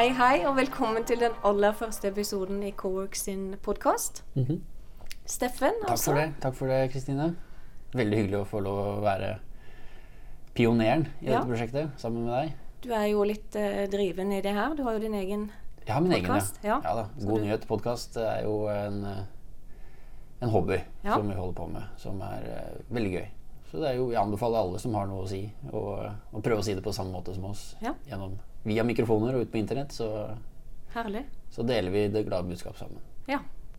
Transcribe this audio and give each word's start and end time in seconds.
Hei, 0.00 0.14
hei, 0.16 0.36
og 0.48 0.54
velkommen 0.56 1.04
til 1.04 1.18
den 1.20 1.34
aller 1.44 1.74
første 1.76 2.08
episoden 2.08 2.62
i 2.64 2.70
Cowork 2.72 3.18
sin 3.20 3.50
podkast. 3.60 4.22
Steffen, 5.28 5.74
Takk 5.82 5.90
altså. 5.92 6.06
for 6.06 6.16
det, 6.16 6.24
Takk 6.40 6.56
for 6.56 6.72
det, 6.72 6.78
Kristine. 6.94 7.26
Veldig 7.92 8.20
hyggelig 8.22 8.38
å 8.38 8.46
få 8.48 8.62
lov 8.64 8.78
å 8.80 8.94
være 9.04 9.34
pioneren 10.56 11.04
i 11.20 11.26
Ja. 11.28 11.34
dette 11.42 11.50
prosjektet 11.50 12.00
sammen 12.00 12.24
med 12.24 12.32
deg. 12.32 12.54
Du 12.80 12.88
er 12.96 13.10
jo 13.10 13.26
litt 13.28 13.52
uh, 13.60 13.84
driven 13.92 14.32
i 14.32 14.40
det 14.40 14.56
her. 14.56 14.72
Du 14.74 14.82
har 14.88 14.96
jo 14.96 15.04
din 15.04 15.20
egen 15.20 15.50
Jeg 15.84 15.92
har 15.92 16.00
min 16.00 16.16
Podcast, 16.16 16.56
egen, 16.64 16.70
ja. 16.70 16.80
ja. 16.82 16.94
da. 16.96 17.06
God 17.20 17.36
du- 17.36 17.44
nyhet-podkast 17.44 18.16
er 18.24 18.42
jo 18.48 18.56
en, 18.72 19.04
eh, 19.04 19.24
en 20.40 20.48
hobby 20.48 20.80
Ja. 21.04 21.14
som 21.18 21.28
vi 21.28 21.34
holder 21.34 21.52
på 21.60 21.68
med, 21.76 21.82
som 21.98 22.22
er 22.22 22.48
uh, 22.48 22.94
veldig 22.94 23.12
gøy. 23.18 23.28
Så 23.70 23.76
det 23.84 23.90
er 23.92 23.96
jo, 24.00 24.08
jeg 24.10 24.22
anbefaler 24.24 24.64
alle 24.64 24.78
som 24.80 24.94
har 24.94 25.06
noe 25.06 25.26
å 25.26 25.28
si, 25.28 25.52
å, 25.70 26.10
å 26.32 26.40
prøve 26.40 26.60
å 26.60 26.64
si 26.64 26.72
det 26.74 26.82
på 26.82 26.90
samme 26.90 27.12
måte 27.12 27.34
som 27.34 27.44
oss. 27.44 27.76
Ja. 27.82 27.92
Gjennom, 28.08 28.38
via 28.64 28.84
mikrofoner 28.84 29.34
og 29.34 29.40
ut 29.46 29.52
på 29.52 29.58
internett, 29.58 29.92
så, 29.92 30.08
Herlig. 30.94 31.24
så 31.50 31.62
deler 31.66 31.90
vi 31.94 32.08
det 32.08 32.24
glade 32.26 32.48
budskap 32.48 32.76
sammen. 32.78 33.00
Ja. 33.26 33.38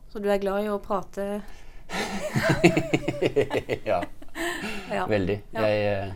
Så 0.10 0.20
du 0.20 0.28
er 0.32 0.38
glad 0.44 0.66
i 0.66 0.70
å 0.72 0.80
prate 0.84 1.42
ja. 3.86 4.04
Ja. 4.92 5.06
Veldig. 5.08 5.42
Ja. 5.52 5.62
Jeg, 5.68 5.80
eh, 5.88 6.14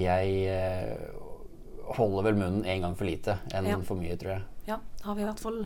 jeg 0.00 0.34
eh, 0.50 0.96
holder 1.96 2.22
vel 2.30 2.38
munnen 2.38 2.64
en 2.66 2.84
gang 2.86 2.96
for 2.98 3.06
lite 3.08 3.38
enn 3.54 3.66
Ja. 3.70 3.78
for 3.86 3.98
mye, 3.98 4.16
tror 4.18 4.32
jeg. 4.36 4.42
Ja, 4.68 4.76
det 4.98 5.04
har 5.06 5.14
vi 5.16 5.22
i 5.22 5.26
hvert 5.26 5.40
fall 5.42 5.60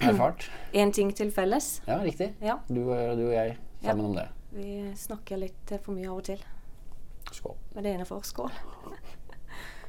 Erfart. 0.00 0.46
én 0.72 0.92
ting 0.96 1.12
til 1.12 1.30
felles. 1.34 1.80
Ja, 1.88 1.98
riktig. 2.04 2.30
Ja. 2.40 2.58
Du, 2.68 2.82
og- 2.92 3.16
du 3.18 3.26
og 3.28 3.34
jeg 3.34 3.56
sammen 3.82 4.06
om 4.06 4.14
det. 4.16 4.28
Vi 4.52 4.92
snakker 4.96 5.36
litt 5.42 5.72
eh, 5.72 5.78
for 5.84 5.92
mye 5.96 6.08
av 6.08 6.16
og 6.22 6.24
til. 6.30 6.38
Skål. 7.32 7.56
med 7.74 7.84
det 7.84 7.90
ene 7.92 8.04
for 8.08 8.24
skål. 8.24 8.50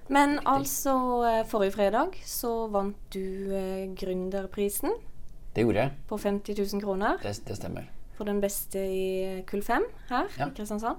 Men 0.09 0.39
altså, 0.45 0.93
eh, 1.29 1.43
forrige 1.45 1.75
fredag 1.75 2.15
så 2.25 2.67
vant 2.73 2.97
du 3.13 3.51
eh, 3.53 3.87
Gründerprisen 3.95 4.95
Det 5.55 5.63
gjorde 5.65 5.83
jeg. 5.83 5.91
på 6.09 6.17
50 6.17 6.55
000 6.73 6.81
kroner 6.81 7.17
Det, 7.21 7.35
det 7.45 7.57
stemmer. 7.57 7.85
for 8.17 8.25
den 8.25 8.41
beste 8.41 8.79
i 8.79 9.43
kull 9.47 9.61
5 9.63 9.83
her 10.09 10.25
Ja. 10.39 10.47
i 10.47 10.51
Kristiansand. 10.57 10.97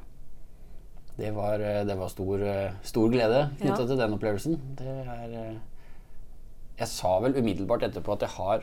Det 1.18 1.34
var, 1.34 1.60
eh, 1.60 1.84
det 1.84 1.96
var 1.98 2.08
stor, 2.08 2.40
eh, 2.42 2.72
stor 2.82 3.08
glede 3.10 3.50
knytta 3.58 3.80
Ja. 3.82 3.86
til 3.86 3.96
den 3.98 4.14
opplevelsen. 4.14 4.60
Det 4.78 4.86
er 4.86 5.34
eh, 5.34 5.56
Jeg 6.78 6.88
sa 6.88 7.18
vel 7.20 7.34
umiddelbart 7.36 7.82
etterpå 7.82 8.12
at 8.14 8.20
jeg 8.20 8.28
har 8.38 8.62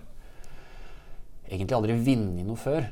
egentlig 1.51 1.75
aldri 1.77 1.93
vunnet 2.03 2.45
noe 2.47 2.55
før. 2.55 2.87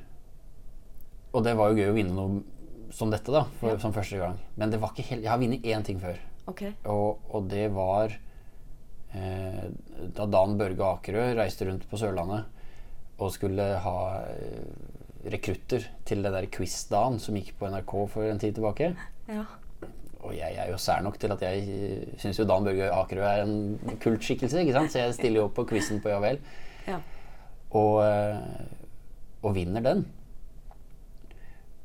Og 1.33 1.43
det 1.43 1.55
var 1.57 1.69
jo 1.71 1.75
gøy 1.81 1.89
å 1.89 1.95
vinne 1.95 2.13
noe 2.13 2.43
som 2.91 3.09
dette, 3.11 3.31
da, 3.31 3.43
for, 3.59 3.69
Ja. 3.69 3.77
som 3.77 3.91
første 3.93 4.17
gang. 4.19 4.37
Men 4.55 4.69
det 4.69 4.79
var 4.79 4.89
ikke 4.93 5.03
helt 5.09 5.21
Jeg 5.23 5.29
har 5.31 5.39
vunnet 5.39 5.63
én 5.63 5.83
ting 5.83 5.99
før. 5.99 6.17
Ok. 6.51 6.61
Og, 6.91 7.21
og 7.33 7.47
det 7.49 7.65
var 7.73 8.13
eh, 9.15 9.63
da 10.15 10.27
Dan 10.29 10.57
Børge 10.59 10.85
Akerø 10.91 11.31
reiste 11.39 11.67
rundt 11.69 11.87
på 11.89 11.97
Sørlandet 11.97 12.45
og 13.15 13.31
skulle 13.33 13.65
ha 13.81 13.97
eh, 14.29 15.29
rekrutter 15.31 15.87
til 16.05 16.21
det 16.25 16.33
der 16.35 16.49
Quiz-Dan 16.53 17.17
som 17.23 17.37
gikk 17.39 17.55
på 17.59 17.69
NRK 17.71 17.93
for 18.11 18.27
en 18.29 18.41
tid 18.41 18.57
tilbake. 18.57 18.91
Ja. 19.31 19.45
Og 20.25 20.33
jeg 20.33 20.57
er 20.57 20.69
jo 20.71 20.77
sær 20.81 21.03
nok 21.05 21.17
til 21.21 21.33
at 21.33 21.41
jeg 21.45 22.05
syns 22.21 22.39
jo 22.41 22.47
Dan 22.49 22.65
Børge 22.65 22.91
Akerø 22.93 23.25
er 23.25 23.43
en 23.45 23.97
kultskikkelse, 24.01 24.61
ikke 24.61 24.73
sant? 24.77 24.93
så 24.93 25.03
jeg 25.05 25.17
stiller 25.17 25.41
jo 25.41 25.47
opp 25.49 25.57
på 25.59 25.67
quizen 25.73 26.01
på 26.01 26.13
Ja 26.13 26.21
vel. 26.23 26.39
ja. 26.87 27.01
Og, 27.75 27.97
eh, 28.05 28.37
og 29.43 29.55
vinner 29.57 29.83
den. 29.83 30.05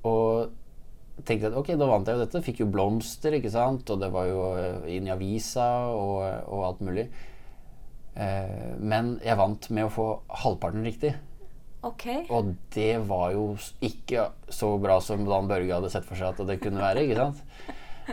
Og 0.07 0.53
tenkte 1.27 1.51
at 1.51 1.57
ok, 1.59 1.73
da 1.79 1.89
vant 1.91 2.09
jeg 2.09 2.19
jo 2.19 2.25
dette. 2.25 2.45
Fikk 2.45 2.63
jo 2.65 2.71
blomster, 2.73 3.37
ikke 3.39 3.53
sant. 3.53 3.89
Og 3.91 4.01
det 4.03 4.11
var 4.15 4.29
jo 4.31 4.45
eh, 4.59 4.95
inn 4.97 5.09
i 5.09 5.15
avisa 5.15 5.67
og, 5.95 6.23
og 6.51 6.67
alt 6.69 6.85
mulig. 6.87 7.09
Eh, 8.15 8.71
men 8.79 9.17
jeg 9.25 9.39
vant 9.41 9.71
med 9.71 9.89
å 9.89 9.93
få 9.95 10.07
halvparten 10.43 10.87
riktig. 10.87 11.15
Ok. 11.87 12.07
Og 12.29 12.55
det 12.75 12.99
var 13.09 13.31
jo 13.33 13.45
ikke 13.85 14.29
så 14.53 14.75
bra 14.83 14.99
som 15.01 15.25
Dan 15.25 15.49
Børge 15.49 15.73
hadde 15.73 15.93
sett 15.93 16.09
for 16.09 16.19
seg 16.19 16.35
at 16.35 16.49
det 16.49 16.61
kunne 16.61 16.83
være. 16.83 17.07
ikke 17.07 17.23
sant? 17.23 17.45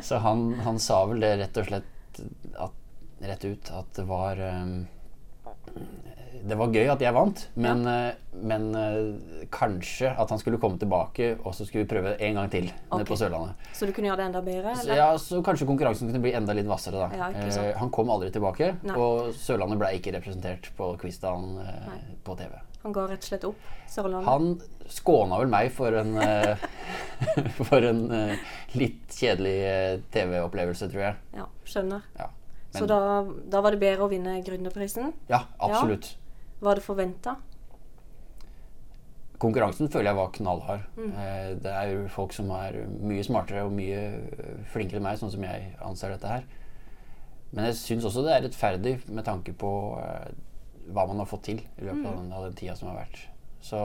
Så 0.03 0.21
han, 0.23 0.51
han 0.63 0.79
sa 0.79 1.01
vel 1.09 1.23
det 1.23 1.33
rett 1.41 1.57
og 1.59 1.67
slett 1.67 2.21
at, 2.63 2.75
rett 3.27 3.45
ut 3.47 3.71
at 3.73 3.89
det 3.97 4.05
var 4.07 4.39
ehm, 4.45 4.75
Det 6.47 6.57
var 6.59 6.71
gøy 6.73 6.89
at 6.93 7.01
jeg 7.01 7.13
vant, 7.15 7.41
men, 7.55 7.83
eh, 7.87 8.13
men 8.47 8.67
eh, 8.75 9.47
kanskje 9.53 10.11
at 10.11 10.29
han 10.29 10.39
skulle 10.41 10.59
komme 10.61 10.79
tilbake, 10.79 11.37
og 11.43 11.55
så 11.55 11.65
skulle 11.65 11.85
vi 11.85 11.89
prøve 11.91 12.15
en 12.23 12.37
gang 12.39 12.49
til 12.51 12.69
nede 12.69 13.07
på 13.07 13.17
Sørlandet. 13.19 13.67
Så 13.73 13.87
du 13.87 13.93
kunne 13.95 14.09
gjøre 14.09 14.21
det 14.21 14.27
enda 14.29 14.41
bedre? 14.45 14.75
Så, 14.79 14.95
ja, 14.97 15.09
så 15.21 15.41
kanskje 15.45 15.67
konkurransen 15.69 16.09
kunne 16.11 16.23
bli 16.23 16.33
enda 16.37 16.55
litt 16.57 16.67
hvassere, 16.69 17.07
da. 17.07 17.29
Ja. 17.31 17.47
Eh, 17.47 17.73
han 17.79 17.91
kom 17.93 18.11
aldri 18.13 18.31
tilbake, 18.33 18.73
Nei. 18.87 18.97
og 18.99 19.31
Sørlandet 19.37 19.79
ble 19.81 19.93
ikke 19.97 20.13
representert 20.17 20.71
på 20.77 20.91
quizdagen 21.01 21.57
eh, 21.63 22.11
på 22.27 22.35
TV. 22.39 22.57
Han 22.83 22.93
ga 22.95 23.07
rett 23.09 23.23
og 23.23 23.29
slett 23.31 23.47
opp 23.47 23.71
Sørlandet? 23.91 24.27
Han 24.27 24.91
skåna 24.91 25.39
vel 25.41 25.51
meg 25.51 25.71
for 25.75 25.95
en, 25.97 26.13
eh, 26.23 26.67
for 27.69 27.87
en 27.87 28.03
litt 28.77 29.17
kjedelig 29.17 29.57
TV-opplevelse, 30.13 30.91
tror 30.91 31.07
jeg. 31.09 31.19
Ja, 31.39 31.49
skjønner. 31.67 32.05
Ja, 32.19 32.31
Så 32.75 32.85
da, 32.85 32.99
da 33.49 33.63
var 33.63 33.73
det 33.73 33.81
bedre 33.81 34.05
å 34.05 34.11
vinne 34.11 34.37
Gründerprisen? 34.45 35.13
ja 35.31 35.45
absolutt. 35.57 36.13
Var 36.63 36.75
det 36.79 36.83
forventa? 36.85 37.35
Konkurransen 39.37 39.89
føler 39.93 40.09
jeg 40.09 40.17
var 40.17 40.31
knallhard. 40.33 40.85
Mm. 40.97 41.11
Eh, 41.13 41.49
det 41.61 41.73
er 41.73 41.91
jo 41.91 42.07
folk 42.09 42.33
som 42.33 42.49
er 42.57 42.79
mye 43.05 43.23
smartere 43.25 43.67
og 43.67 43.75
mye 43.77 43.99
eh, 44.17 44.63
flinkere 44.73 44.97
enn 44.97 45.05
meg, 45.05 45.19
sånn 45.21 45.29
som 45.35 45.43
jeg 45.45 45.67
anser 45.85 46.15
dette 46.15 46.31
her. 46.31 46.47
Men 47.51 47.67
jeg 47.69 47.77
syns 47.79 48.07
også 48.09 48.23
det 48.25 48.33
er 48.33 48.41
rettferdig 48.47 48.95
med 49.13 49.27
tanke 49.27 49.53
på 49.53 49.69
eh, 50.01 50.31
hva 50.89 51.05
man 51.11 51.21
har 51.21 51.29
fått 51.29 51.45
til 51.51 51.61
i 51.61 51.85
løpet 51.85 52.01
Mm. 52.01 52.07
av, 52.09 52.17
den, 52.17 52.33
av 52.33 52.43
den 52.47 52.57
tida 52.57 52.73
som 52.79 52.89
har 52.89 52.97
vært. 53.03 53.21
Så 53.61 53.83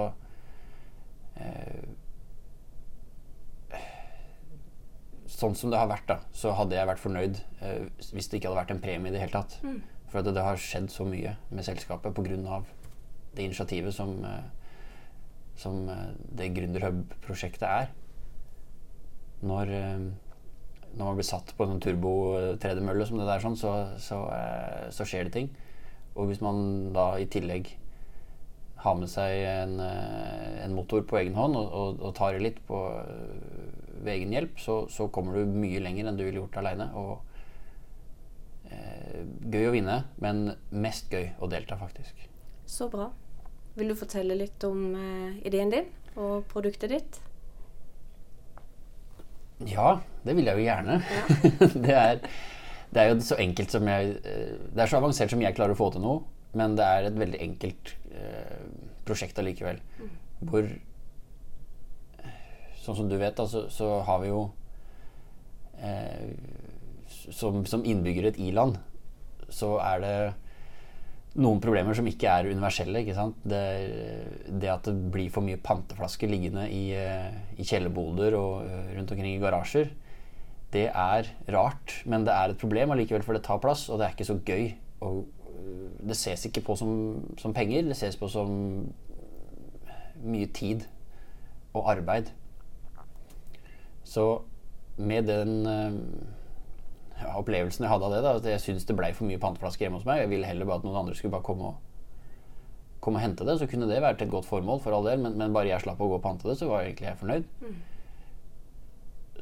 eh, 1.36 1.84
Sånn 5.32 5.54
som 5.56 5.70
det 5.72 5.78
har 5.80 5.88
vært, 5.90 6.04
da, 6.10 6.18
så 6.36 6.52
hadde 6.54 6.76
jeg 6.76 6.86
vært 6.86 7.00
fornøyd 7.02 7.38
eh, 7.64 7.86
hvis 8.12 8.28
det 8.28 8.38
ikke 8.38 8.50
hadde 8.50 8.58
vært 8.60 8.72
en 8.74 8.82
premie 8.82 9.08
i 9.10 9.14
det 9.14 9.22
hele 9.22 9.32
tatt. 9.32 9.54
Mm. 9.64 9.78
For 10.12 10.20
at 10.20 10.28
det, 10.28 10.44
har 10.44 10.60
skjedd 10.60 10.90
så 10.92 11.06
mye 11.08 11.36
med 11.48 11.64
selskapet 11.64 12.12
pga. 12.12 12.62
det 13.32 13.46
initiativet 13.46 13.94
som, 13.96 14.24
eh, 14.24 14.44
som 15.56 15.88
eh, 15.88 16.10
det 16.36 16.52
Gründerhub-prosjektet 16.52 17.64
er. 17.64 17.86
Når, 19.40 19.72
eh, 19.72 20.04
når 20.92 21.04
man 21.04 21.16
blir 21.16 21.24
satt 21.24 21.54
på 21.56 21.64
en 21.64 21.72
sånn 21.72 21.80
turbo-tredemølle 21.80 23.06
som 23.08 23.22
det 23.22 23.30
der, 23.30 23.40
sånn, 23.40 23.56
så, 23.56 23.72
så, 23.96 24.20
så 24.92 25.08
skjer 25.08 25.30
det 25.30 25.32
ting. 25.32 25.48
Og 26.12 26.28
hvis 26.28 26.44
man 26.44 26.92
da 26.92 27.14
i 27.16 27.24
tillegg 27.24 27.72
har 28.84 28.98
med 28.98 29.08
seg 29.08 29.46
en, 29.48 29.78
en 29.80 30.74
motor 30.76 31.06
på 31.08 31.22
egen 31.22 31.38
hånd 31.38 31.56
og, 31.56 31.72
og, 31.72 32.00
og 32.02 32.14
tar 32.18 32.36
i 32.36 32.42
litt 32.42 32.58
på, 32.68 32.84
ved 34.02 34.12
egen 34.18 34.36
hjelp, 34.36 34.60
så, 34.60 34.82
så 34.92 35.08
kommer 35.08 35.38
du 35.38 35.56
mye 35.56 35.80
lenger 35.80 36.10
enn 36.10 36.18
du 36.20 36.26
ville 36.26 36.42
gjort 36.42 36.60
aleine. 36.60 36.90
Og 37.00 37.31
gøy 39.52 39.68
å 39.68 39.74
vinne, 39.74 39.98
men 40.22 40.44
mest 40.70 41.12
gøy 41.12 41.30
å 41.42 41.48
delta, 41.50 41.76
faktisk. 41.80 42.24
Så 42.68 42.88
bra. 42.92 43.10
Vil 43.76 43.92
du 43.92 43.96
fortelle 43.96 44.36
litt 44.36 44.64
om 44.68 44.92
eh, 44.96 45.42
ideen 45.48 45.72
din 45.72 45.88
og 46.20 46.44
produktet 46.50 46.92
ditt? 46.92 47.20
Ja, 49.68 50.00
det 50.26 50.34
vil 50.36 50.48
jeg 50.50 50.58
jo 50.58 50.66
gjerne. 50.66 50.98
det, 51.86 51.96
er, 51.96 52.22
det 52.92 53.02
er 53.02 53.12
jo 53.12 53.18
så 53.24 53.38
enkelt 53.40 53.72
som 53.72 53.88
jeg 53.88 54.16
eh, 54.28 54.54
Det 54.72 54.84
er 54.84 54.90
så 54.90 55.00
avansert 55.00 55.32
som 55.32 55.42
jeg 55.42 55.56
klarer 55.56 55.76
å 55.76 55.78
få 55.78 55.92
til 55.94 56.04
noe, 56.04 56.24
men 56.58 56.76
det 56.76 56.86
er 56.86 57.08
et 57.08 57.20
veldig 57.20 57.42
enkelt 57.46 57.94
eh, 58.12 58.64
prosjekt 59.08 59.40
allikevel. 59.40 59.80
Hvor 60.42 60.66
Sånn 62.82 62.96
som 62.98 63.06
du 63.06 63.14
vet, 63.14 63.36
da, 63.38 63.44
så, 63.46 63.68
så 63.70 64.00
har 64.02 64.16
vi 64.24 64.32
jo 64.32 64.40
eh, 65.78 66.32
som, 67.30 67.62
som 67.68 67.84
innbyggere 67.84 68.30
i 68.30 68.32
et 68.32 68.40
i-land, 68.48 68.78
så 69.52 69.76
er 69.84 70.02
det 70.02 70.16
noen 71.40 71.60
problemer 71.64 71.96
som 71.96 72.08
ikke 72.08 72.28
er 72.28 72.50
universelle. 72.50 73.00
ikke 73.00 73.16
sant? 73.16 73.38
Det, 73.48 73.62
det 74.60 74.70
at 74.72 74.88
det 74.88 75.12
blir 75.14 75.32
for 75.32 75.44
mye 75.44 75.60
panteflasker 75.60 76.28
liggende 76.28 76.66
i, 76.68 76.90
eh, 76.96 77.30
i 77.56 77.66
kjellerboder 77.66 78.36
og 78.36 78.66
eh, 78.66 78.90
rundt 78.98 79.14
omkring 79.14 79.36
i 79.36 79.42
garasjer, 79.42 79.92
det 80.72 80.86
er 80.88 81.28
rart, 81.52 81.98
men 82.08 82.24
det 82.24 82.32
er 82.32 82.52
et 82.52 82.60
problem 82.60 82.94
allikevel, 82.94 83.24
for 83.24 83.36
det 83.36 83.44
tar 83.44 83.60
plass, 83.60 83.88
og 83.92 84.00
det 84.00 84.06
er 84.06 84.14
ikke 84.14 84.28
så 84.28 84.38
gøy. 84.40 84.70
Og 85.04 85.24
øh, 85.52 85.88
det 86.08 86.16
ses 86.16 86.46
ikke 86.48 86.64
på 86.68 86.76
som, 86.80 86.92
som 87.40 87.56
penger, 87.56 87.84
det 87.88 87.98
ses 87.98 88.16
på 88.16 88.28
som 88.32 88.54
mye 90.22 90.48
tid 90.54 90.86
og 91.72 91.90
arbeid. 91.92 92.30
Så 94.04 94.26
med 94.96 95.28
den 95.28 95.66
opplevelsen 97.38 97.86
jeg 97.86 97.92
hadde 97.92 98.08
av 98.08 98.14
det, 98.14 98.20
da, 98.24 98.34
at 98.40 98.50
jeg 98.50 98.62
syntes 98.64 98.86
det 98.88 98.96
blei 98.98 99.12
for 99.16 99.28
mye 99.28 99.40
panteflasker 99.42 99.86
hjemme 99.86 100.00
hos 100.00 100.08
meg, 100.08 100.22
jeg 100.22 100.32
ville 100.32 100.48
heller 100.48 100.68
bare 100.68 100.82
at 100.82 100.86
noen 100.86 101.00
andre 101.02 101.16
skulle 101.18 101.34
bare 101.34 101.46
komme 101.46 101.72
og, 101.72 101.76
komme 103.02 103.18
og 103.18 103.24
hente 103.24 103.46
det, 103.48 103.56
så 103.58 103.68
kunne 103.70 103.88
det 103.90 104.02
vært 104.02 104.22
et 104.22 104.30
godt 104.32 104.48
formål 104.48 104.82
for 104.84 104.94
all 104.96 105.08
del, 105.08 105.22
men, 105.22 105.38
men 105.40 105.54
bare 105.54 105.72
jeg 105.72 105.84
slapp 105.84 106.02
å 106.02 106.10
gå 106.10 106.18
og 106.20 106.24
pante 106.24 106.48
det, 106.48 106.58
så 106.60 106.70
var 106.70 106.82
jeg 106.82 106.92
egentlig 106.92 107.10
jeg 107.10 107.20
fornøyd. 107.22 107.44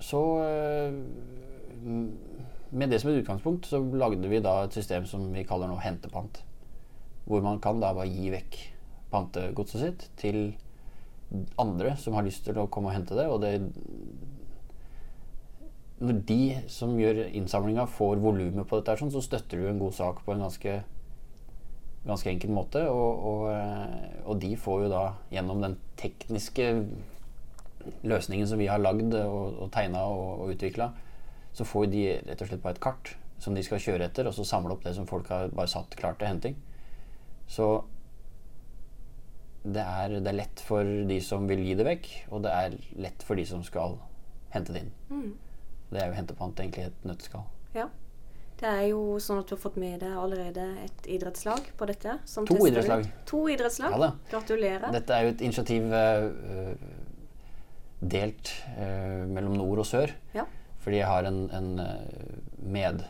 Så 0.01 0.21
øh, 0.41 0.97
med 2.71 2.91
det 2.91 3.01
som 3.03 3.11
et 3.11 3.21
utgangspunkt 3.21 3.67
så 3.69 3.83
lagde 4.01 4.29
vi 4.31 4.41
da 4.41 4.63
et 4.65 4.77
system 4.77 5.07
som 5.09 5.27
vi 5.35 5.45
kaller 5.45 5.69
nå 5.69 5.77
hentepant. 5.83 6.45
hvor 7.25 7.43
man 7.45 7.61
kan 7.61 7.79
da 7.79 7.93
bare 7.95 8.09
gi 8.09 8.31
vekk 8.33 8.57
pantegodset 9.13 9.81
sitt 9.81 10.07
til 10.19 10.57
andre 11.61 11.93
som 12.01 12.17
har 12.17 12.25
lyst 12.27 12.43
til 12.47 12.59
å 12.59 12.67
komme 12.67 12.91
og 12.91 12.97
hente 12.97 13.15
det. 13.15 13.27
Og 13.31 13.41
det 13.43 13.53
Når 16.01 16.23
de 16.29 16.41
som 16.73 16.97
gjør 16.97 17.27
innsamlinga, 17.29 17.85
får 17.91 18.23
volumet 18.23 18.69
på 18.69 18.81
dette, 18.81 18.97
sånn, 19.01 19.13
så 19.13 19.21
støtter 19.25 19.61
du 19.61 19.69
en 19.69 19.81
god 19.83 19.93
sak 19.99 20.23
på 20.25 20.33
en 20.33 20.45
ganske, 20.47 20.79
ganske 22.07 22.31
enkel 22.33 22.55
måte. 22.57 22.87
Og, 22.89 23.25
og, 23.31 23.47
eh, 23.53 24.21
og 24.25 24.41
de 24.41 24.55
får 24.57 24.87
jo 24.87 24.93
da, 24.95 25.05
gjennom 25.35 25.61
den 25.65 25.77
tekniske 26.01 26.71
løsningen 28.05 28.49
som 28.49 28.61
vi 28.61 28.69
har 28.71 28.81
lagd 28.81 29.15
og, 29.21 29.61
og 29.65 29.71
tegna 29.73 30.05
og, 30.09 30.45
og 30.45 30.55
utvikla, 30.55 30.91
så 31.57 31.67
får 31.67 31.89
de 31.93 32.05
rett 32.29 32.43
og 32.43 32.51
slett 32.51 32.65
bare 32.65 32.77
et 32.77 32.85
kart 32.85 33.15
som 33.41 33.57
de 33.57 33.65
skal 33.65 33.81
kjøre 33.81 34.11
etter, 34.11 34.29
og 34.29 34.37
så 34.37 34.45
samle 34.45 34.75
opp 34.75 34.85
det 34.85 34.93
som 34.97 35.09
folk 35.09 35.31
har 35.33 35.53
bare 35.55 35.71
satt 35.73 35.97
klart 35.99 36.21
til 36.21 36.29
henting. 36.29 36.59
Så 37.51 37.71
det 39.65 39.83
er, 39.85 40.21
det 40.21 40.29
er 40.29 40.39
lett 40.39 40.63
for 40.65 40.85
de 40.85 41.19
som 41.25 41.49
vil 41.49 41.65
gi 41.65 41.77
det 41.77 41.87
vekk, 41.89 42.11
og 42.31 42.45
det 42.45 42.53
er 42.53 42.77
lett 43.01 43.25
for 43.27 43.41
de 43.41 43.47
som 43.49 43.65
skal 43.67 43.99
hente 44.55 44.75
det 44.77 44.85
inn. 44.85 44.93
Mm. 45.11 45.33
Det 45.91 46.01
er 46.03 46.11
jo 46.11 46.17
hentepant 46.19 46.63
egentlig 46.63 46.87
et 46.91 47.09
nøtteskall. 47.09 47.45
Ja. 47.75 47.89
Det 48.61 48.69
er 48.69 48.87
jo 48.91 49.17
sånn 49.25 49.41
at 49.41 49.49
du 49.49 49.55
har 49.55 49.61
fått 49.63 49.79
med 49.81 50.03
deg 50.03 50.17
allerede 50.21 50.67
et 50.85 51.07
idrettslag 51.09 51.71
på 51.81 51.87
dette. 51.89 52.19
som 52.29 52.45
To 52.45 52.59
tester 52.59 52.71
idrettslag. 52.71 53.07
To 53.31 53.45
idrettslag. 53.49 53.95
Ja. 53.97 54.11
Gratulerer. 54.31 54.91
Dette 54.93 55.17
er 55.17 55.25
jo 55.25 55.33
et 55.33 55.45
initiativ 55.47 55.87
uh, 55.89 56.75
delt 58.01 58.53
uh, 58.77 59.25
mellom 59.31 59.57
nord 59.57 59.81
og 59.81 59.89
sør. 59.89 60.13
Ja. 60.37 60.45
Fordi 60.85 61.01
jeg 61.01 61.09
har 61.09 61.27
en, 61.29 61.41
en 61.53 61.71
eh, 61.83 62.37
med 62.57 63.03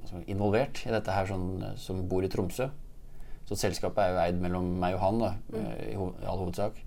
altså, 0.00 0.22
involvert 0.24 0.80
i 0.86 0.92
dette 0.92 1.12
her 1.12 1.28
sånn, 1.28 1.50
som 1.76 1.98
bor 2.08 2.24
i 2.24 2.30
Tromsø. 2.32 2.70
Så 3.46 3.58
selskapet 3.60 4.00
er 4.02 4.14
jo 4.14 4.22
eid 4.22 4.38
mellom 4.40 4.70
meg 4.80 4.96
og 4.96 5.02
han 5.04 5.20
da, 5.20 5.28
mm. 5.52 5.66
i, 5.90 5.90
ho 6.00 6.08
i 6.16 6.24
all 6.24 6.40
hovedsak. 6.40 6.80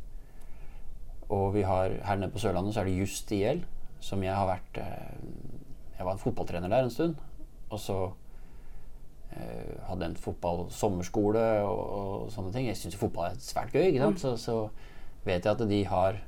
Og 1.29 1.53
vi 1.53 1.63
har, 1.69 1.93
her 2.01 2.17
nede 2.17 2.33
på 2.33 2.41
Sørlandet 2.41 2.73
så 2.73 2.81
er 2.81 2.89
det 2.89 2.97
Just 2.97 3.29
IL, 3.35 3.61
som 3.99 4.23
jeg 4.23 4.35
har 4.35 4.47
vært 4.47 4.79
eh, 4.81 5.19
Jeg 5.97 6.07
var 6.07 6.15
en 6.15 6.21
fotballtrener 6.21 6.71
der 6.71 6.87
en 6.87 6.93
stund. 6.93 7.15
Og 7.69 7.79
så 7.79 7.97
eh, 9.35 9.75
hadde 9.89 10.07
en 10.07 10.15
fotball-sommerskole 10.15 11.43
og, 11.67 11.81
og 11.99 12.31
sånne 12.33 12.53
ting. 12.55 12.69
Jeg 12.69 12.79
syns 12.79 12.97
fotball 12.99 13.29
er 13.29 13.43
svært 13.43 13.75
gøy. 13.75 13.97
sant? 13.99 14.21
Så, 14.23 14.35
så 14.39 14.57
vet 15.27 15.45
jeg 15.45 15.51
at 15.51 15.69
de 15.69 15.83
har 15.85 16.21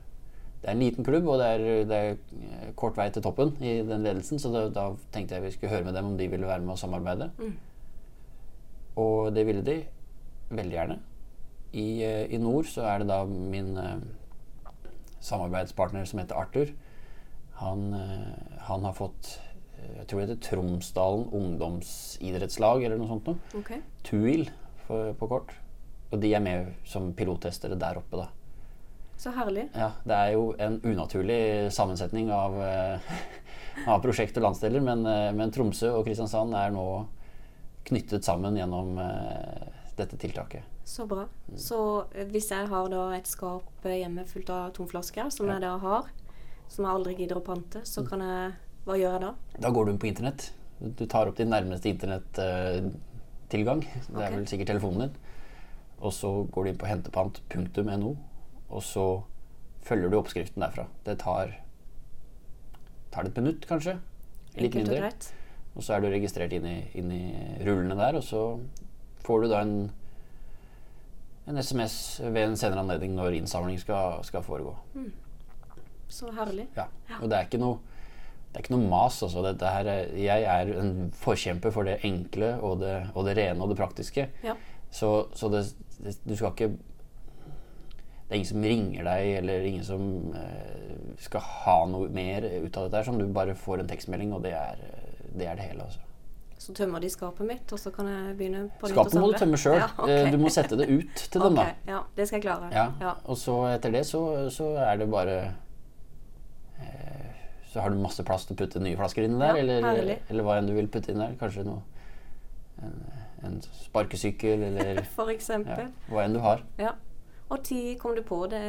Det 0.62 0.70
er 0.70 0.76
en 0.76 0.84
liten 0.84 1.06
klubb, 1.06 1.26
og 1.26 1.40
det 1.42 1.46
er, 1.48 1.64
det 1.90 1.98
er 1.98 2.12
eh, 2.12 2.68
kort 2.78 2.98
vei 3.00 3.08
til 3.10 3.24
toppen 3.26 3.56
i 3.64 3.80
den 3.88 4.04
ledelsen. 4.06 4.40
Så 4.40 4.52
da, 4.54 4.68
da 4.70 4.92
tenkte 5.14 5.36
jeg 5.36 5.48
vi 5.48 5.56
skulle 5.56 5.72
høre 5.74 5.88
med 5.88 5.96
dem 5.98 6.12
om 6.12 6.18
de 6.20 6.28
ville 6.30 6.48
være 6.48 6.62
med 6.62 6.76
og 6.76 6.80
samarbeide. 6.84 7.32
Og 9.02 9.32
det 9.34 9.48
ville 9.48 9.64
de 9.66 9.80
veldig 10.52 10.76
gjerne. 10.76 11.00
I, 11.72 12.04
I 12.36 12.38
nord 12.38 12.68
så 12.68 12.84
er 12.84 13.00
det 13.00 13.08
da 13.08 13.24
min 13.26 13.78
samarbeidspartner 15.24 16.06
som 16.06 16.20
heter 16.20 16.36
Arthur. 16.36 16.74
Han, 17.62 17.94
eh, 17.94 18.60
han 18.68 18.84
har 18.88 18.94
fått 18.98 19.40
eh, 19.78 19.98
Jeg 20.00 20.08
tror 20.10 20.20
det 20.22 20.28
heter 20.28 20.42
Tromsdalen 20.50 21.28
ungdomsidrettslag 21.38 22.84
eller 22.86 22.98
noe 23.02 23.10
sånt 23.12 23.30
noe. 23.30 23.40
Ok. 23.60 23.72
TUIL 24.08 24.48
for, 24.88 25.14
på 25.20 25.30
kort. 25.32 25.54
Og 26.12 26.20
de 26.22 26.34
er 26.36 26.44
med 26.44 26.72
som 26.90 27.12
pilottestere 27.16 27.78
der 27.80 28.00
oppe, 28.02 28.24
da. 28.26 28.28
Så 29.22 29.32
herlig. 29.36 29.68
Ja, 29.78 29.92
det 30.04 30.18
er 30.18 30.32
jo 30.34 30.48
en 30.60 30.80
unaturlig 30.82 31.70
sammensetning 31.72 32.32
av, 32.34 32.58
eh, 32.66 33.14
av 33.94 34.02
prosjekt 34.04 34.38
og 34.42 34.48
landsdeler, 34.50 34.82
men, 34.84 35.06
men 35.38 35.54
Tromsø 35.54 35.94
og 35.94 36.08
Kristiansand 36.10 36.58
er 36.58 36.74
nå 36.74 36.86
knyttet 37.88 38.26
sammen 38.26 38.58
gjennom 38.58 38.98
dette 39.98 40.18
tiltaket. 40.18 40.66
Så 40.86 41.06
bra. 41.08 41.26
Så 41.56 41.78
hvis 42.32 42.50
jeg 42.52 42.68
har 42.72 42.90
da 42.92 43.04
et 43.16 43.30
skap 43.30 43.86
hjemme 43.86 44.26
fullt 44.28 44.50
av 44.54 44.72
tomflasker, 44.76 45.30
som 45.34 45.48
Ja. 45.48 45.54
jeg 45.56 45.64
da 45.64 45.76
har, 45.82 46.10
som 46.72 46.86
jeg 46.88 46.96
aldri 46.96 47.16
gidder 47.20 47.40
å 47.42 47.46
pante, 47.46 47.84
så 47.88 48.04
kan 48.08 48.24
jeg 48.26 48.52
Hva 48.86 48.96
gjør 48.98 49.12
jeg 49.14 49.22
da? 49.22 49.32
Da 49.62 49.70
går 49.70 49.86
du 49.86 49.92
inn 49.92 50.02
på 50.02 50.08
internett. 50.10 50.48
Du 50.82 51.04
tar 51.06 51.30
opp 51.30 51.38
din 51.38 51.52
nærmeste 51.54 51.92
internettilgang. 51.92 53.84
Det 53.84 54.24
er 54.26 54.34
vel 54.34 54.48
sikkert 54.50 54.72
telefonen 54.72 55.04
din. 55.04 55.20
Og 56.02 56.16
så 56.18 56.32
går 56.50 56.66
du 56.66 56.72
inn 56.72 56.80
på 56.82 56.90
hentepant.no, 56.90 58.16
og 58.72 58.82
så 58.82 59.06
følger 59.86 60.10
du 60.10 60.18
oppskriften 60.18 60.64
derfra. 60.66 60.88
Det 61.06 61.20
tar 61.22 61.54
tar 63.12 63.28
det 63.28 63.34
et 63.34 63.42
minutt, 63.44 63.68
kanskje. 63.70 64.00
Litt 64.56 64.72
Enkelt 64.72 64.82
mindre. 64.82 65.00
greit. 65.04 65.32
Og 65.76 65.84
så 65.86 65.96
er 65.96 66.02
du 66.04 66.10
registrert 66.12 66.54
inn 66.56 66.66
i, 66.68 66.78
inn 67.00 67.12
i 67.14 67.24
rullene 67.66 67.96
der, 68.00 68.18
og 68.20 68.24
så 68.26 68.42
får 69.24 69.44
du 69.44 69.52
da 69.52 69.62
en, 69.64 69.76
en 71.48 71.62
SMS 71.62 71.96
ved 72.26 72.44
en 72.48 72.58
senere 72.60 72.82
anledning 72.84 73.14
når 73.16 73.38
innsamling 73.38 73.80
skal, 73.80 74.24
skal 74.28 74.44
foregå. 74.48 74.74
Så 76.12 76.30
herlig. 76.36 76.68
Ja. 76.78 76.90
Og 77.22 77.30
det 77.32 77.40
er 77.40 77.48
ikke 77.50 77.62
noe 77.62 77.80
det 78.52 78.60
er 78.60 78.66
ikke 78.66 78.74
noe 78.76 78.90
mas. 78.92 79.22
Altså. 79.24 79.46
Er- 79.48 80.16
jeg 80.20 80.44
er 80.44 80.72
en 80.82 81.12
forkjemper 81.16 81.72
for 81.72 81.88
det 81.88 82.02
enkle 82.04 82.58
og 82.60 82.82
det, 82.82 82.98
og 83.16 83.26
det 83.26 83.38
rene 83.38 83.64
og 83.64 83.70
det 83.72 83.78
praktiske. 83.80 84.28
Ja. 84.44 84.56
Så, 84.92 85.28
så 85.34 85.48
det, 85.48 85.62
det, 86.04 86.18
du 86.28 86.36
skal 86.36 86.52
ikke 86.52 86.68
Det 86.76 88.36
er 88.36 88.40
ingen 88.40 88.50
som 88.50 88.64
ringer 88.64 89.04
deg, 89.08 89.30
eller 89.38 89.66
ingen 89.68 89.84
som 89.84 90.04
eh, 90.36 91.16
skal 91.20 91.42
ha 91.44 91.78
noe 91.92 92.08
mer 92.16 92.46
ut 92.64 92.78
av 92.78 92.86
dette. 92.88 93.02
Sånn. 93.08 93.20
Du 93.20 93.28
bare 93.36 93.56
får 93.56 93.84
en 93.84 93.90
tekstmelding, 93.90 94.32
og 94.36 94.44
det 94.46 94.54
er 94.56 94.80
det, 95.32 95.48
er 95.48 95.56
det 95.56 95.66
hele. 95.68 95.84
Altså. 95.88 96.00
Så 96.62 96.76
tømmer 96.78 97.02
de 97.02 97.10
skapet 97.10 97.48
mitt, 97.48 97.72
og 97.74 97.80
så 97.80 97.92
kan 97.92 98.08
jeg 98.08 98.36
begynne 98.38 98.68
på 98.80 98.88
nytt 98.88 98.94
Skapet 98.96 99.18
må 99.20 99.32
du 99.32 99.38
tømme 99.40 99.58
sjøl. 99.60 99.80
Ja, 99.82 99.90
okay. 99.98 100.30
Du 100.32 100.38
må 100.40 100.52
sette 100.54 100.78
det 100.80 100.88
ut 100.92 101.24
til 101.32 101.42
dem, 101.44 101.56
da. 101.58 101.66
Ja, 101.92 102.04
det 102.16 102.28
skal 102.30 102.38
jeg 102.40 102.46
klare. 102.46 102.70
Ja. 102.76 102.86
Ja. 103.02 103.14
Og 103.26 103.40
så 103.42 103.58
etter 103.72 103.96
det 103.96 104.06
så, 104.08 104.22
så 104.54 104.74
er 104.80 105.02
det 105.02 105.08
bare 105.12 105.38
eh, 105.48 105.52
Så 107.72 107.80
har 107.80 107.94
du 107.94 108.02
masse 108.02 108.24
plass 108.28 108.44
til 108.48 108.58
å 108.58 108.60
putte 108.60 108.82
nye 108.84 108.98
flasker 109.00 109.24
inni 109.24 109.40
der, 109.40 109.56
Ja, 109.56 109.64
eller, 109.64 110.18
eller 110.28 110.44
hva 110.44 110.58
enn 110.60 110.68
du 110.68 110.74
vil 110.76 110.90
putte 110.92 111.14
inn 111.14 111.22
der. 111.24 111.38
Kanskje 111.40 111.64
noe 111.64 111.80
en, 112.84 112.98
en 113.48 113.62
sparkesykkel, 113.62 114.66
eller 114.72 115.04
For 115.16 115.32
ja, 115.32 115.86
hva 116.10 116.26
enn 116.26 116.36
du 116.36 116.42
har. 116.44 116.66
Ja. 116.82 116.98
Og 117.52 117.64
tid 117.68 117.96
kom 118.00 118.16
du 118.16 118.24
på 118.28 118.42
det, 118.52 118.64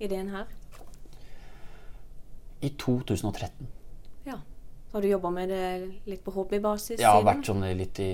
ideen 0.00 0.32
her? 0.32 0.48
I 2.64 2.72
2013. 2.80 3.68
Ja. 4.28 4.38
Så 4.88 4.96
har 4.96 5.04
du 5.04 5.08
jobba 5.08 5.30
med 5.32 5.52
det 5.52 5.66
litt 6.08 6.24
på 6.24 6.32
hobbybasis 6.34 6.98
siden? 6.98 7.04
Ja, 7.04 7.20
vært 7.24 7.48
sånn 7.48 7.64
litt 7.76 8.00
i 8.02 8.10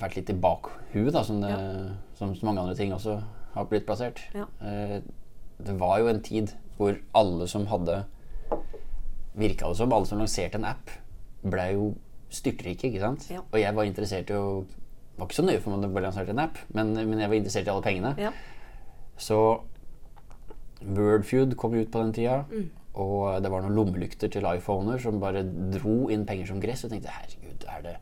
vært 0.00 0.16
litt 0.16 0.30
i 0.32 0.36
bakhuet, 0.40 1.12
da, 1.12 1.22
som, 1.26 1.42
det, 1.42 1.52
som 2.18 2.32
så 2.36 2.46
mange 2.48 2.62
andre 2.62 2.76
ting 2.78 2.94
også 2.94 3.18
har 3.54 3.66
blitt 3.70 3.84
plassert. 3.86 4.22
Ja. 4.34 4.46
Eh, 4.64 5.00
det 5.58 5.76
var 5.80 6.00
jo 6.02 6.10
en 6.10 6.22
tid 6.24 6.54
hvor 6.78 6.96
alle 7.14 7.46
som 7.50 7.68
hadde 7.70 8.04
Virka 9.34 9.66
det 9.66 9.78
som 9.80 9.92
alle 9.92 10.06
som 10.06 10.20
lanserte 10.20 10.60
en 10.60 10.66
app, 10.68 10.90
ble 11.42 11.64
jo 11.74 11.86
styrtrike, 12.30 12.86
ikke 12.86 13.00
sant? 13.02 13.24
Ja. 13.32 13.40
Og 13.50 13.58
jeg 13.58 13.74
var 13.74 13.88
interessert 13.88 14.30
i 14.30 14.36
å 14.38 14.62
Var 15.18 15.26
ikke 15.26 15.36
så 15.36 15.44
nøye 15.46 15.60
for 15.62 15.74
om 15.74 15.82
det 15.82 15.90
ble 15.94 16.02
lansert 16.02 16.30
en 16.30 16.42
app, 16.42 16.58
men, 16.74 16.92
men 16.94 17.20
jeg 17.22 17.30
var 17.30 17.38
interessert 17.38 17.68
i 17.68 17.70
alle 17.70 17.82
pengene. 17.82 18.14
Ja. 18.18 18.32
Så 19.18 19.36
Wordfeud 20.82 21.54
kom 21.58 21.76
ut 21.78 21.90
på 21.90 22.00
den 22.02 22.10
tida. 22.16 22.40
Mm. 22.50 22.64
Og 22.98 23.42
det 23.42 23.50
var 23.50 23.62
noen 23.62 23.74
lommelykter 23.74 24.30
til 24.30 24.46
iPhoner 24.46 24.98
som 25.02 25.20
bare 25.22 25.44
dro 25.74 26.08
inn 26.14 26.26
penger 26.26 26.50
som 26.50 26.58
gress. 26.62 26.82
Og 26.82 26.90
jeg 26.90 26.96
tenkte 26.98 27.14
herregud, 27.14 27.68
er 27.70 27.86
det 27.86 27.94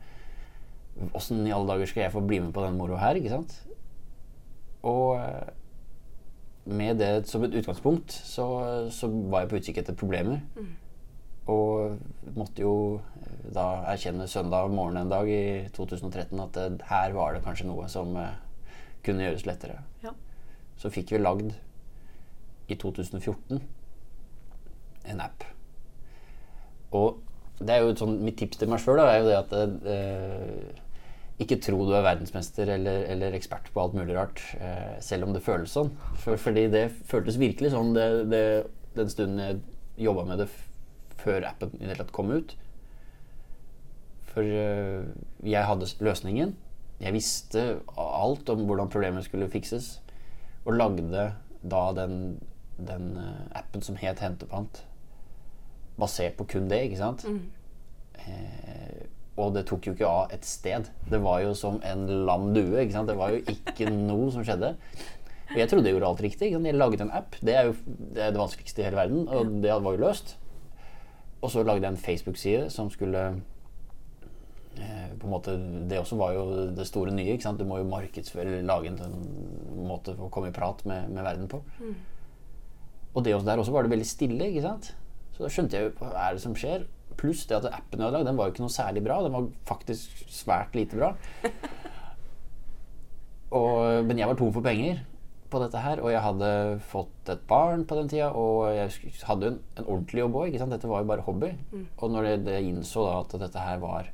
Åssen 1.17 1.45
i 1.47 1.53
alle 1.53 1.65
dager 1.69 1.89
skal 1.89 2.03
jeg 2.03 2.13
få 2.13 2.21
bli 2.21 2.37
med 2.41 2.51
på 2.53 2.61
den 2.61 2.75
moroa 2.77 2.99
her? 3.01 3.17
ikke 3.17 3.31
sant? 3.33 3.55
Og 4.85 5.15
eh, 5.17 5.53
med 6.65 6.97
det 7.01 7.27
som 7.27 7.43
et 7.43 7.55
utgangspunkt 7.59 8.13
så, 8.13 8.45
så 8.91 9.09
var 9.11 9.43
jeg 9.43 9.51
på 9.51 9.59
utkikk 9.59 9.81
etter 9.81 9.97
problemer. 9.97 10.39
Og 11.51 11.97
måtte 12.37 12.63
jo 12.63 12.75
eh, 13.19 13.49
da 13.51 13.65
erkjenne 13.91 14.29
søndag 14.31 14.71
morgen 14.71 15.01
en 15.01 15.11
dag 15.11 15.27
i 15.27 15.67
2013 15.75 16.39
at 16.39 16.55
det, 16.55 16.85
her 16.87 17.11
var 17.17 17.35
det 17.35 17.43
kanskje 17.43 17.67
noe 17.67 17.89
som 17.91 18.15
eh, 18.15 18.37
kunne 19.03 19.25
gjøres 19.25 19.45
lettere. 19.49 19.81
Ja. 20.05 20.13
Så 20.79 20.91
fikk 20.93 21.11
vi 21.11 21.19
lagd 21.19 21.51
i 22.71 22.77
2014 22.79 23.59
en 25.11 25.21
app. 25.21 25.43
Og 26.95 27.19
det 27.59 27.75
er 27.75 27.83
jo 27.83 27.95
sånn, 27.97 28.21
mitt 28.23 28.39
tips 28.39 28.61
til 28.61 28.71
meg 28.71 28.81
sjøl 28.81 29.01
er 29.03 29.19
jo 29.19 29.27
det 29.27 29.37
at 29.41 29.53
eh, 29.59 30.82
ikke 31.43 31.59
tro 31.63 31.83
du 31.87 31.93
er 31.95 32.05
verdensmester 32.05 32.69
eller, 32.75 33.05
eller 33.13 33.35
ekspert 33.37 33.69
på 33.73 33.83
alt 33.83 33.95
mulig 33.97 34.15
rart, 34.17 34.41
eh, 34.57 34.97
selv 35.03 35.27
om 35.27 35.35
det 35.35 35.43
føles 35.45 35.73
sånn. 35.75 35.91
For, 36.23 36.39
fordi 36.39 36.67
det 36.73 36.87
føltes 37.09 37.39
virkelig 37.41 37.73
sånn 37.73 37.93
det, 37.95 38.07
det, 38.31 38.43
den 38.97 39.11
stunden 39.11 39.41
jeg 39.43 39.61
jobba 40.07 40.25
med 40.31 40.43
det 40.43 40.49
før 41.23 41.47
appen 41.47 41.73
i 41.77 41.83
det 41.83 41.93
hele 41.93 42.01
tatt 42.01 42.13
kom 42.15 42.33
ut. 42.33 42.55
For 44.33 44.43
eh, 44.43 45.03
jeg 45.45 45.69
hadde 45.69 45.91
løsningen. 46.03 46.55
Jeg 47.03 47.15
visste 47.15 47.63
alt 47.99 48.49
om 48.49 48.63
hvordan 48.67 48.91
problemet 48.93 49.25
skulle 49.27 49.51
fikses, 49.51 49.97
og 50.63 50.77
lagde 50.77 51.25
da 51.63 51.83
den, 51.97 52.17
den 52.77 53.13
eh, 53.19 53.59
appen 53.59 53.83
som 53.85 53.99
het 53.99 54.23
Hentepant, 54.23 54.83
basert 55.99 56.37
på 56.39 56.47
kun 56.55 56.69
det, 56.71 56.81
ikke 56.87 57.01
sant? 57.01 57.25
Eh, 58.23 59.02
Og 59.41 59.53
det 59.55 59.65
tok 59.65 59.87
jo 59.87 59.95
ikke 59.95 60.09
av 60.09 60.33
et 60.35 60.45
sted. 60.45 60.89
Det 61.09 61.19
var 61.23 61.41
jo 61.41 61.55
som 61.57 61.79
en 61.85 62.05
lam 62.27 62.51
due. 62.53 62.77
ikke 62.83 62.93
sant? 62.93 63.09
Det 63.09 63.17
var 63.17 63.33
jo 63.33 63.41
ikke 63.49 63.89
noe 63.89 64.29
som 64.33 64.45
skjedde. 64.45 64.75
Og 65.53 65.57
jeg 65.59 65.69
trodde 65.69 65.89
jeg 65.89 65.97
gjorde 65.97 66.11
alt 66.11 66.21
riktig. 66.25 66.51
Jeg 66.53 66.75
laget 66.77 67.01
en 67.01 67.11
app. 67.13 67.35
Det 67.41 67.55
er 67.55 67.69
jo 67.69 67.73
det, 67.87 68.21
er 68.21 68.31
det 68.33 68.41
vanskeligste 68.41 68.81
i 68.81 68.85
hele 68.87 68.99
verden, 69.01 69.27
og 69.27 69.57
det 69.63 69.73
var 69.73 69.97
jo 69.97 70.03
løst. 70.05 70.35
Og 71.43 71.51
så 71.51 71.63
lagde 71.65 71.83
jeg 71.83 71.91
en 71.91 71.99
Facebook-side 71.99 72.69
som 72.71 72.89
skulle 72.93 73.23
eh, 74.77 75.09
på 75.19 75.27
en 75.27 75.33
måte, 75.33 75.57
Det 75.89 75.99
også 75.99 76.15
var 76.15 76.33
jo 76.37 76.45
det 76.71 76.87
store 76.87 77.11
nye. 77.11 77.33
ikke 77.33 77.43
sant? 77.43 77.59
Du 77.59 77.65
må 77.65 77.81
jo 77.81 77.89
markedsføre, 77.89 78.61
lage 78.61 78.93
en 78.93 79.27
måte 79.89 80.15
for 80.15 80.29
å 80.29 80.33
komme 80.33 80.53
i 80.53 80.55
prat 80.55 80.85
med, 80.85 81.09
med 81.09 81.25
verden 81.25 81.49
på. 81.51 81.61
Og 83.13 83.23
det 83.25 83.35
også, 83.35 83.45
der 83.45 83.57
også 83.61 83.73
var 83.73 83.83
det 83.83 83.91
veldig 83.91 84.07
stille. 84.07 84.47
ikke 84.47 84.61
sant? 84.65 84.93
Så 85.33 85.43
da 85.43 85.49
skjønte 85.49 85.77
jeg 85.77 85.89
jo 85.89 85.95
hva 85.99 86.13
er 86.27 86.37
det 86.37 86.41
som 86.45 86.55
skjer. 86.57 86.85
Pluss 87.19 87.45
det 87.49 87.59
at 87.59 87.69
appen 87.69 87.99
jeg 87.99 88.07
hadde 88.07 88.17
lagd, 88.17 88.29
den 88.29 88.39
var 88.39 88.49
jo 88.49 88.55
ikke 88.55 88.65
noe 88.65 88.73
særlig 88.73 89.03
bra. 89.05 89.21
Den 89.25 89.35
var 89.35 89.49
faktisk 89.69 90.25
svært 90.31 90.77
lite 90.77 90.99
bra. 90.99 91.13
Og, 93.53 94.05
men 94.07 94.17
jeg 94.17 94.29
var 94.29 94.37
tom 94.39 94.53
for 94.53 94.65
penger 94.65 95.03
på 95.53 95.61
dette 95.61 95.81
her, 95.83 96.01
og 96.01 96.09
jeg 96.09 96.23
hadde 96.25 96.49
fått 96.89 97.29
et 97.29 97.43
barn 97.49 97.83
på 97.85 97.97
den 97.99 98.09
tida, 98.09 98.31
og 98.33 98.71
jeg 98.73 99.13
hadde 99.27 99.51
en, 99.51 99.59
en 99.77 99.85
ordentlig 99.85 100.23
jobb 100.23 100.37
òg. 100.41 100.57
Dette 100.57 100.89
var 100.89 101.03
jo 101.03 101.09
bare 101.11 101.25
hobby. 101.27 101.51
Og 101.99 102.13
når 102.13 102.29
jeg, 102.31 102.43
jeg 102.55 102.71
innså 102.71 103.05
da 103.05 103.19
at 103.21 103.35
dette 103.43 103.65
her 103.67 103.81
var 103.83 104.09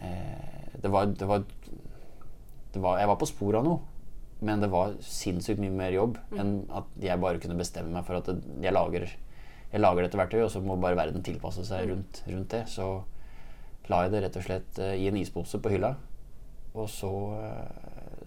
eh, 0.00 0.78
det, 0.78 0.88
var, 0.88 1.12
det, 1.12 1.28
var, 1.28 1.44
det 2.72 2.82
var 2.82 3.02
Jeg 3.02 3.10
var 3.12 3.20
på 3.20 3.28
sporet 3.28 3.60
av 3.60 3.68
noe. 3.68 3.82
Men 4.42 4.62
det 4.64 4.72
var 4.72 4.96
sinnssykt 5.06 5.60
mye 5.62 5.74
mer 5.74 5.92
jobb 5.94 6.16
enn 6.34 6.64
at 6.74 6.88
jeg 6.98 7.20
bare 7.22 7.38
kunne 7.42 7.58
bestemme 7.60 7.92
meg 7.94 8.08
for 8.08 8.18
at 8.18 8.30
jeg, 8.32 8.72
lager, 8.74 9.04
jeg 9.72 9.80
lager 9.80 10.04
dette 10.04 10.18
verktøyet, 10.20 10.44
og 10.44 10.52
så 10.52 10.60
må 10.60 10.76
bare 10.80 10.98
verden 10.98 11.24
tilpasse 11.24 11.64
seg 11.64 11.88
rundt, 11.88 12.20
rundt 12.28 12.52
det. 12.52 12.66
Så 12.68 12.88
la 13.88 14.02
jeg 14.04 14.12
det 14.12 14.20
rett 14.26 14.36
og 14.36 14.44
slett 14.44 14.80
uh, 14.82 14.92
i 14.92 15.06
en 15.08 15.16
ispose 15.16 15.60
på 15.62 15.72
hylla. 15.72 15.94
Og 16.76 16.90
så 16.92 17.08
uh, 17.08 18.26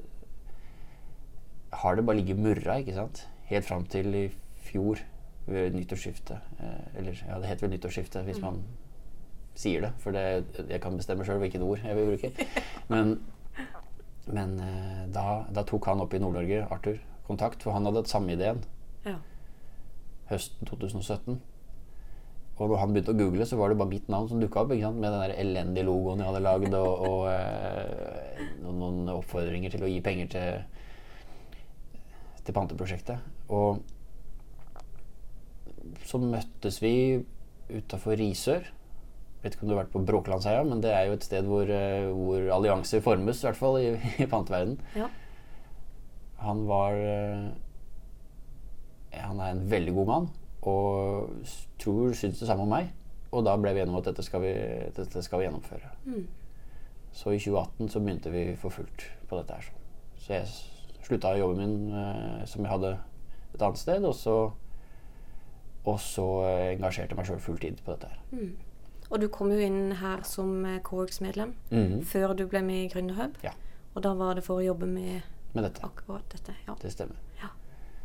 har 1.83 1.97
det 1.97 2.05
bare 2.07 2.17
ligget 2.17 2.41
murra, 2.41 2.79
ikke 2.81 2.97
sant? 2.97 3.27
Helt 3.51 3.67
fram 3.67 3.85
til 3.91 4.09
i 4.17 4.25
fjor 4.65 5.03
ved 5.45 5.77
nyttårsskiftet. 5.77 6.49
Uh, 6.57 6.97
eller 6.97 7.21
ja, 7.21 7.37
det 7.37 7.51
heter 7.51 7.67
vel 7.67 7.75
nyttårsskiftet 7.75 8.25
hvis 8.25 8.41
man 8.41 8.63
sier 9.55 9.85
det, 9.85 9.93
for 10.03 10.11
det, 10.11 10.25
jeg 10.67 10.81
kan 10.83 10.97
bestemme 10.97 11.23
sjøl 11.23 11.37
hvilket 11.39 11.63
ord 11.63 11.79
jeg 11.85 11.95
vil 11.95 12.09
bruke. 12.09 12.47
Men, 12.91 13.13
men 14.27 14.57
da, 15.15 15.45
da 15.47 15.63
tok 15.63 15.87
han 15.87 16.01
opp 16.03 16.11
i 16.11 16.19
Nord-Norge, 16.19 16.65
Arthur, 16.73 16.97
kontakt, 17.23 17.63
for 17.63 17.71
han 17.71 17.87
hadde 17.87 18.01
hatt 18.01 18.11
samme 18.11 18.35
ideen. 18.35 18.59
Høsten 20.29 20.69
2017. 20.69 21.41
Og 22.55 22.69
når 22.71 22.79
han 22.79 22.93
begynte 22.95 23.11
å 23.11 23.17
google, 23.19 23.45
så 23.47 23.57
var 23.59 23.71
det 23.71 23.77
bare 23.81 23.91
mitt 23.91 24.07
navn 24.11 24.29
som 24.31 24.39
dukka 24.39 24.61
opp. 24.63 24.71
Med 24.71 25.03
den 25.03 25.19
der 25.19 25.33
elendige 25.35 25.87
logoen 25.89 26.21
jeg 26.23 26.29
hadde 26.29 26.43
lagd, 26.45 26.77
og, 26.77 26.93
og 27.09 27.25
eh, 27.33 28.45
noen, 28.63 29.09
oppfordringer 29.11 29.73
til 29.73 29.83
å 29.83 29.89
gi 29.91 29.99
penger 30.05 30.31
til, 30.31 31.99
til 32.47 32.55
panteprosjektet. 32.55 33.27
Og 33.51 33.83
så 36.07 36.21
møttes 36.21 36.79
vi 36.83 36.95
utafor 37.73 38.15
Risør. 38.21 38.71
Vet 39.43 39.57
ikke 39.57 39.65
om 39.65 39.69
du 39.69 39.75
har 39.75 39.83
vært 39.83 39.93
på 39.93 40.05
Bråklandsheia, 40.07 40.63
men 40.65 40.79
det 40.81 40.95
er 40.95 41.09
jo 41.09 41.19
et 41.19 41.27
sted 41.27 41.45
hvor, 41.49 41.67
eh, 41.67 42.07
hvor 42.07 42.47
allianser 42.55 43.03
formes, 43.03 43.43
i 43.43 43.49
hvert 43.49 43.59
fall 43.59 43.81
i, 43.83 43.91
i 44.23 44.31
panteverdenen. 44.31 44.79
ja. 44.95 45.11
Han 46.45 46.65
var 46.67 46.97
eh, 46.99 47.45
Han 49.21 49.39
er 49.39 49.51
en 49.55 49.63
veldig 49.71 49.93
god 49.93 50.07
mann 50.07 50.29
og 50.65 51.29
tror 51.79 52.13
syns 52.17 52.39
det 52.39 52.47
samme 52.47 52.63
om 52.65 52.69
meg. 52.69 52.87
Og 53.31 53.43
da 53.45 53.55
ble 53.57 53.73
vi 53.73 53.81
enige 53.83 53.91
om 53.93 53.99
at 53.99 54.05
dette 54.09 54.23
skal 54.23 54.41
vi, 54.41 54.53
dette 54.95 55.21
skal 55.23 55.39
vi 55.39 55.45
gjennomføre. 55.45 55.89
Så 57.15 57.31
i 57.35 57.39
2018 57.39 57.89
så 57.89 57.99
begynte 57.99 58.31
vi 58.31 58.55
for 58.59 58.69
fullt 58.69 59.05
på 59.29 59.37
dette 59.39 59.53
her. 59.53 59.67
Så 60.19 60.33
jeg 60.33 60.47
slutta 61.05 61.35
jobben 61.37 61.57
min 61.61 61.93
eh, 61.93 62.45
som 62.49 62.63
jeg 62.65 62.71
hadde 62.71 62.93
et 63.53 63.61
annet 63.61 63.77
sted, 63.79 64.03
og 64.05 64.15
så 64.15 64.37
og 65.85 65.99
så 66.01 66.23
eh, 66.47 66.71
engasjerte 66.73 67.13
jeg 67.13 67.17
meg 67.19 67.27
sjøl 67.29 67.39
fulltid 67.43 67.81
på 67.85 67.93
dette 67.93 68.07
her. 68.09 68.47
Og 69.11 69.19
du 69.21 69.27
kom 69.29 69.51
jo 69.53 69.59
inn 69.61 69.91
her 69.99 70.23
som 70.25 70.63
eh, 70.65 70.79
Coworks-medlem 70.81 71.53
Mhm. 71.71 72.01
før 72.09 72.33
du 72.35 72.47
ble 72.47 72.61
med 72.65 72.85
i 72.85 72.89
Gründerhub. 72.89 73.35
Ja. 73.43 73.51
Og 73.95 74.01
da 74.03 74.13
var 74.17 74.33
det 74.35 74.43
for 74.43 74.57
å 74.59 74.65
jobbe 74.65 74.87
med 74.89 75.21
Med 75.53 75.63
dette. 75.63 75.83
akkurat 75.85 76.25
dette. 76.31 76.55
Ja. 76.67 76.73
Det 76.81 76.91
stemmer. 76.91 77.15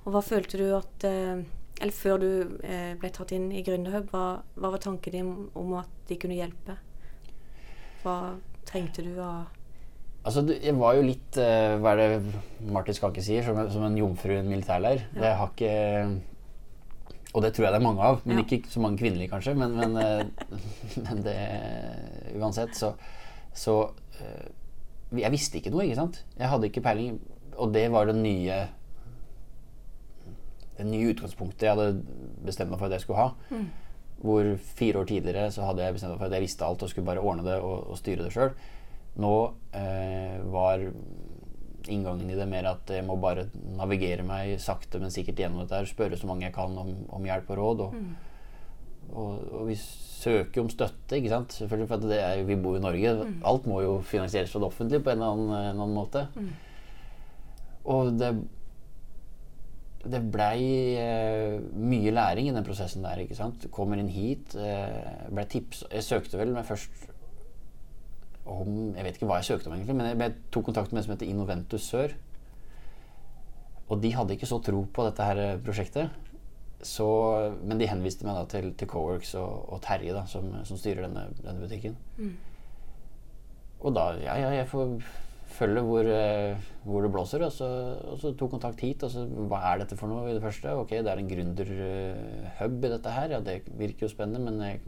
Og 0.05 0.15
hva 0.15 0.23
følte 0.25 0.59
du 0.61 0.67
at 0.77 1.05
eh, 1.09 1.43
Eller 1.81 1.95
før 1.97 2.21
du 2.23 2.29
eh, 2.65 2.93
ble 3.01 3.11
tatt 3.13 3.33
inn 3.37 3.51
i 3.53 3.63
Gründerhub, 3.65 4.11
hva, 4.13 4.41
hva 4.57 4.71
var 4.75 4.81
tanken 4.83 5.13
din 5.17 5.31
om, 5.57 5.75
at 5.81 5.91
de 6.09 6.17
kunne 6.21 6.39
hjelpe? 6.39 6.77
Hva 8.03 8.17
trengte 8.69 9.05
du 9.07 9.15
av 9.21 9.49
Altså, 10.21 10.43
jeg 10.53 10.77
var 10.77 10.99
jo 10.99 11.05
litt 11.07 11.37
eh, 11.41 11.79
Hva 11.81 11.95
er 11.95 12.01
det 12.01 12.41
Martin 12.69 12.97
Skanke 12.97 13.23
sier? 13.25 13.45
Som, 13.47 13.61
som 13.73 13.87
en 13.87 13.97
jomfru 13.97 14.35
i 14.35 14.41
en 14.43 14.51
militærleir. 14.53 15.07
Jeg 15.17 15.37
har 15.39 15.53
ikke 15.55 15.71
Og 17.33 17.45
det 17.45 17.55
tror 17.57 17.67
jeg 17.67 17.73
det 17.73 17.79
er 17.81 17.87
mange 17.87 18.05
av. 18.05 18.21
Men 18.27 18.43
Ja. 18.43 18.45
ikke 18.45 18.69
så 18.69 18.83
mange 18.85 19.01
kvinnelige, 19.01 19.31
kanskje. 19.33 19.55
Men, 19.57 19.77
men, 19.79 20.33
men 21.07 21.23
det 21.25 21.39
Uansett, 22.37 22.77
så, 22.77 22.93
så 23.57 23.79
Jeg 25.17 25.33
visste 25.33 25.57
ikke 25.61 25.73
noe, 25.73 25.87
ikke 25.89 26.01
sant? 26.03 26.21
Jeg 26.39 26.53
hadde 26.53 26.69
ikke 26.69 26.85
peiling. 26.85 27.17
Og 27.57 27.73
det 27.73 27.87
var 27.93 28.07
det 28.11 28.19
nye 28.21 28.61
Det 30.81 30.89
nye 30.89 31.13
utgangspunktet 31.13 31.69
jeg 31.69 31.77
hadde 31.77 32.45
bestemt 32.47 32.73
meg 32.73 32.81
for 32.81 32.89
at 32.89 32.97
jeg 32.97 33.05
skulle 33.05 33.23
ha. 33.23 33.61
Hvor 34.21 34.51
fire 34.77 35.01
år 35.01 35.09
tidligere 35.09 35.49
så 35.53 35.65
hadde 35.69 35.85
jeg 35.85 35.97
bestemt 35.97 36.15
meg 36.15 36.21
for 36.21 36.29
at 36.29 36.37
jeg 36.37 36.45
visste 36.49 36.67
alt 36.67 36.83
og 36.85 36.93
skulle 36.93 37.09
bare 37.09 37.25
ordne 37.25 37.47
det 37.47 37.57
og, 37.61 37.91
og 37.93 38.01
styre 38.01 38.27
det 38.27 38.35
sjøl. 38.35 38.53
Nå 39.21 39.35
eh, 39.77 40.37
var 40.53 40.85
inngangen 41.91 42.31
i 42.31 42.37
det 42.37 42.47
mer 42.49 42.69
at 42.75 42.91
jeg 42.93 43.05
må 43.07 43.17
bare 43.21 43.47
navigere 43.77 44.25
meg 44.27 44.59
sakte, 44.63 45.01
men 45.01 45.13
sikkert 45.13 45.41
gjennom 45.41 45.65
dette 45.65 45.79
her. 45.79 45.89
Spørre 45.89 46.19
så 46.21 46.29
mange 46.29 46.47
jeg 46.47 46.55
kan 46.57 46.77
om, 46.79 46.93
om 47.09 47.27
hjelp 47.27 47.51
og 47.55 47.61
råd. 47.61 47.85
Og, 47.87 47.97
og, 49.11 49.33
og 49.61 49.67
vi 49.71 49.77
søker 50.21 50.63
om 50.63 50.71
støtte, 50.73 51.17
ikke 51.17 51.33
sant. 51.33 51.57
Selvfølgelig 51.57 51.91
for 51.91 52.01
at 52.01 52.09
det 52.13 52.21
er, 52.23 52.45
vi 52.49 52.59
bor 52.61 52.77
i 52.77 52.85
Norge. 52.85 53.17
Alt 53.49 53.69
må 53.71 53.81
jo 53.85 53.99
finansieres 54.07 54.53
fra 54.53 54.63
det 54.63 54.69
offentlige 54.69 55.05
på 55.05 55.13
en 55.13 55.23
eller 55.23 55.37
annen, 55.37 55.55
en 55.57 55.85
annen 55.87 55.97
måte. 55.97 56.27
Og 57.91 58.13
det 58.21 58.35
det 60.01 60.21
blei 60.33 60.97
eh, 60.97 61.59
mye 61.77 62.13
læring 62.15 62.49
i 62.49 62.55
den 62.55 62.65
prosessen 62.65 63.05
der. 63.05 63.21
ikke 63.21 63.37
sant? 63.37 63.67
Kommer 63.75 64.01
inn 64.01 64.09
hit, 64.09 64.55
eh, 64.57 65.27
ble 65.29 65.45
tips 65.45 65.85
Jeg 65.91 66.07
søkte 66.07 66.41
vel 66.41 66.55
meg 66.55 66.65
først 66.69 67.09
om 68.51 68.95
Jeg 68.97 69.05
vet 69.05 69.19
ikke 69.19 69.29
hva 69.29 69.37
jeg 69.39 69.51
søkte 69.51 69.69
om, 69.69 69.77
egentlig, 69.77 69.95
men 69.99 70.09
jeg, 70.09 70.19
jeg 70.19 70.35
tok 70.51 70.71
kontakt 70.71 70.93
med 70.93 71.03
en 71.03 71.07
som 71.07 71.13
heter 71.15 71.29
Innoventus 71.29 71.85
Sør. 71.93 72.17
Og 73.91 74.01
de 74.01 74.15
hadde 74.15 74.35
ikke 74.37 74.49
så 74.49 74.61
tro 74.65 74.85
på 74.89 75.05
dette 75.07 75.27
her 75.27 75.43
eh, 75.45 75.57
prosjektet. 75.61 76.11
Så, 76.81 77.07
men 77.61 77.77
de 77.77 77.91
henviste 77.91 78.25
meg 78.25 78.39
da 78.39 78.47
til, 78.49 78.71
til 78.73 78.89
Coworks 78.89 79.35
og, 79.37 79.67
og 79.75 79.83
Terje, 79.85 80.15
da, 80.17 80.25
som, 80.31 80.47
som 80.65 80.79
styrer 80.81 81.05
denne, 81.05 81.27
denne 81.43 81.61
butikken. 81.61 81.99
Og 83.81 83.93
da 83.97 84.15
Ja, 84.23 84.39
ja, 84.41 84.55
jeg 84.57 84.69
får 84.71 84.97
følge 85.51 85.83
hvor, 85.87 86.07
eh, 86.07 86.69
hvor 86.85 87.05
det 87.05 87.13
blåser. 87.15 87.45
Og 87.47 87.53
så, 87.55 87.69
og 88.13 88.21
så 88.23 88.33
tok 88.35 88.55
kontakt 88.57 88.85
hit. 88.85 89.03
Og 89.07 89.13
så 89.13 89.25
hva 89.27 89.63
er 89.73 89.83
dette 89.83 89.99
for 89.99 90.11
noe 90.11 90.29
i 90.31 90.37
det 90.37 90.45
første? 90.45 90.77
Ok, 90.83 90.95
det 90.99 91.11
er 91.13 91.23
en 91.23 91.33
gründerhub 91.33 92.87
i 92.87 92.93
dette 92.95 93.17
her. 93.17 93.35
Ja, 93.37 93.43
det 93.45 93.63
virker 93.81 94.07
jo 94.07 94.13
spennende, 94.13 94.45
men 94.47 94.63
jeg, 94.65 94.81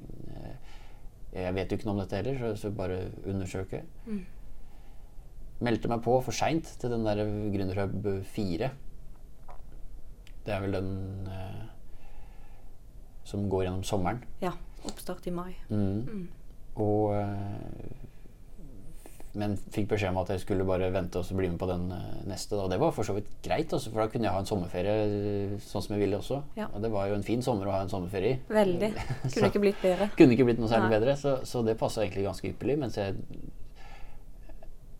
jeg 1.35 1.57
vet 1.59 1.73
jo 1.73 1.81
ikke 1.81 1.91
noe 1.91 1.97
om 1.99 2.05
dette 2.05 2.21
heller, 2.21 2.39
så, 2.41 2.55
så 2.65 2.73
bare 2.77 3.03
undersøke. 3.27 3.83
Meldte 5.63 5.91
meg 5.91 6.03
på 6.03 6.17
for 6.27 6.35
seint 6.35 6.73
til 6.81 6.91
den 6.91 7.07
der 7.07 7.23
Gründerhub 7.55 8.09
4. 8.35 8.71
Det 10.43 10.55
er 10.55 10.63
vel 10.65 10.75
den 10.75 11.29
eh, 11.31 11.67
som 13.25 13.49
går 13.51 13.69
gjennom 13.69 13.85
sommeren. 13.87 14.25
Ja, 14.43 14.51
oppstart 14.89 15.27
i 15.31 15.35
mai. 15.35 15.53
Mm. 15.71 16.27
Og 16.83 17.15
eh, 17.15 18.09
Men 19.35 19.55
fikk 19.73 19.87
beskjed 19.89 20.11
om 20.13 20.19
at 20.21 20.29
jeg 20.35 20.43
skulle 20.43 20.65
bare 20.69 20.91
vente 20.93 21.17
og 21.17 21.25
så 21.25 21.33
bli 21.39 21.49
med 21.49 21.57
på 21.61 21.65
den 21.71 21.87
eh, 21.97 22.17
neste. 22.29 22.53
Og 22.61 22.69
det 22.69 22.77
var 22.83 22.91
for 22.93 23.07
så 23.09 23.15
vidt 23.17 23.31
greit, 23.45 23.71
altså, 23.73 23.89
for 23.89 24.03
da 24.03 24.11
kunne 24.13 24.27
jeg 24.29 24.35
ha 24.35 24.43
en 24.43 24.49
sommerferie 24.51 24.97
eh, 25.07 25.55
sånn 25.65 25.85
som 25.87 25.95
jeg 25.97 26.03
ville 26.05 26.19
også. 26.21 26.43
Ja. 26.59 26.67
Og 26.69 26.83
det 26.85 26.91
var 26.93 27.07
jo 27.09 27.17
en 27.17 27.25
fin 27.25 27.41
sommer 27.45 27.71
å 27.71 27.73
ha 27.73 27.81
en 27.87 27.93
sommerferie 27.93 28.35
i. 28.35 28.41
Veldig. 28.53 28.91
Så- 29.25 29.39
Kunne 29.39 29.49
ikke 29.49 29.63
blitt 29.65 29.81
bedre. 29.81 30.11
Kunne 30.19 30.37
ikke 30.37 30.45
blitt 30.51 30.61
noe 30.61 30.69
særlig 30.69 30.91
Nei. 30.91 30.99
bedre, 30.99 31.15
så, 31.17 31.33
så 31.49 31.63
det 31.65 31.79
passa 31.81 32.05
egentlig 32.05 32.27
ganske 32.29 32.51
ypperlig. 32.53 32.77
Mens 32.85 32.99
jeg 33.01 33.17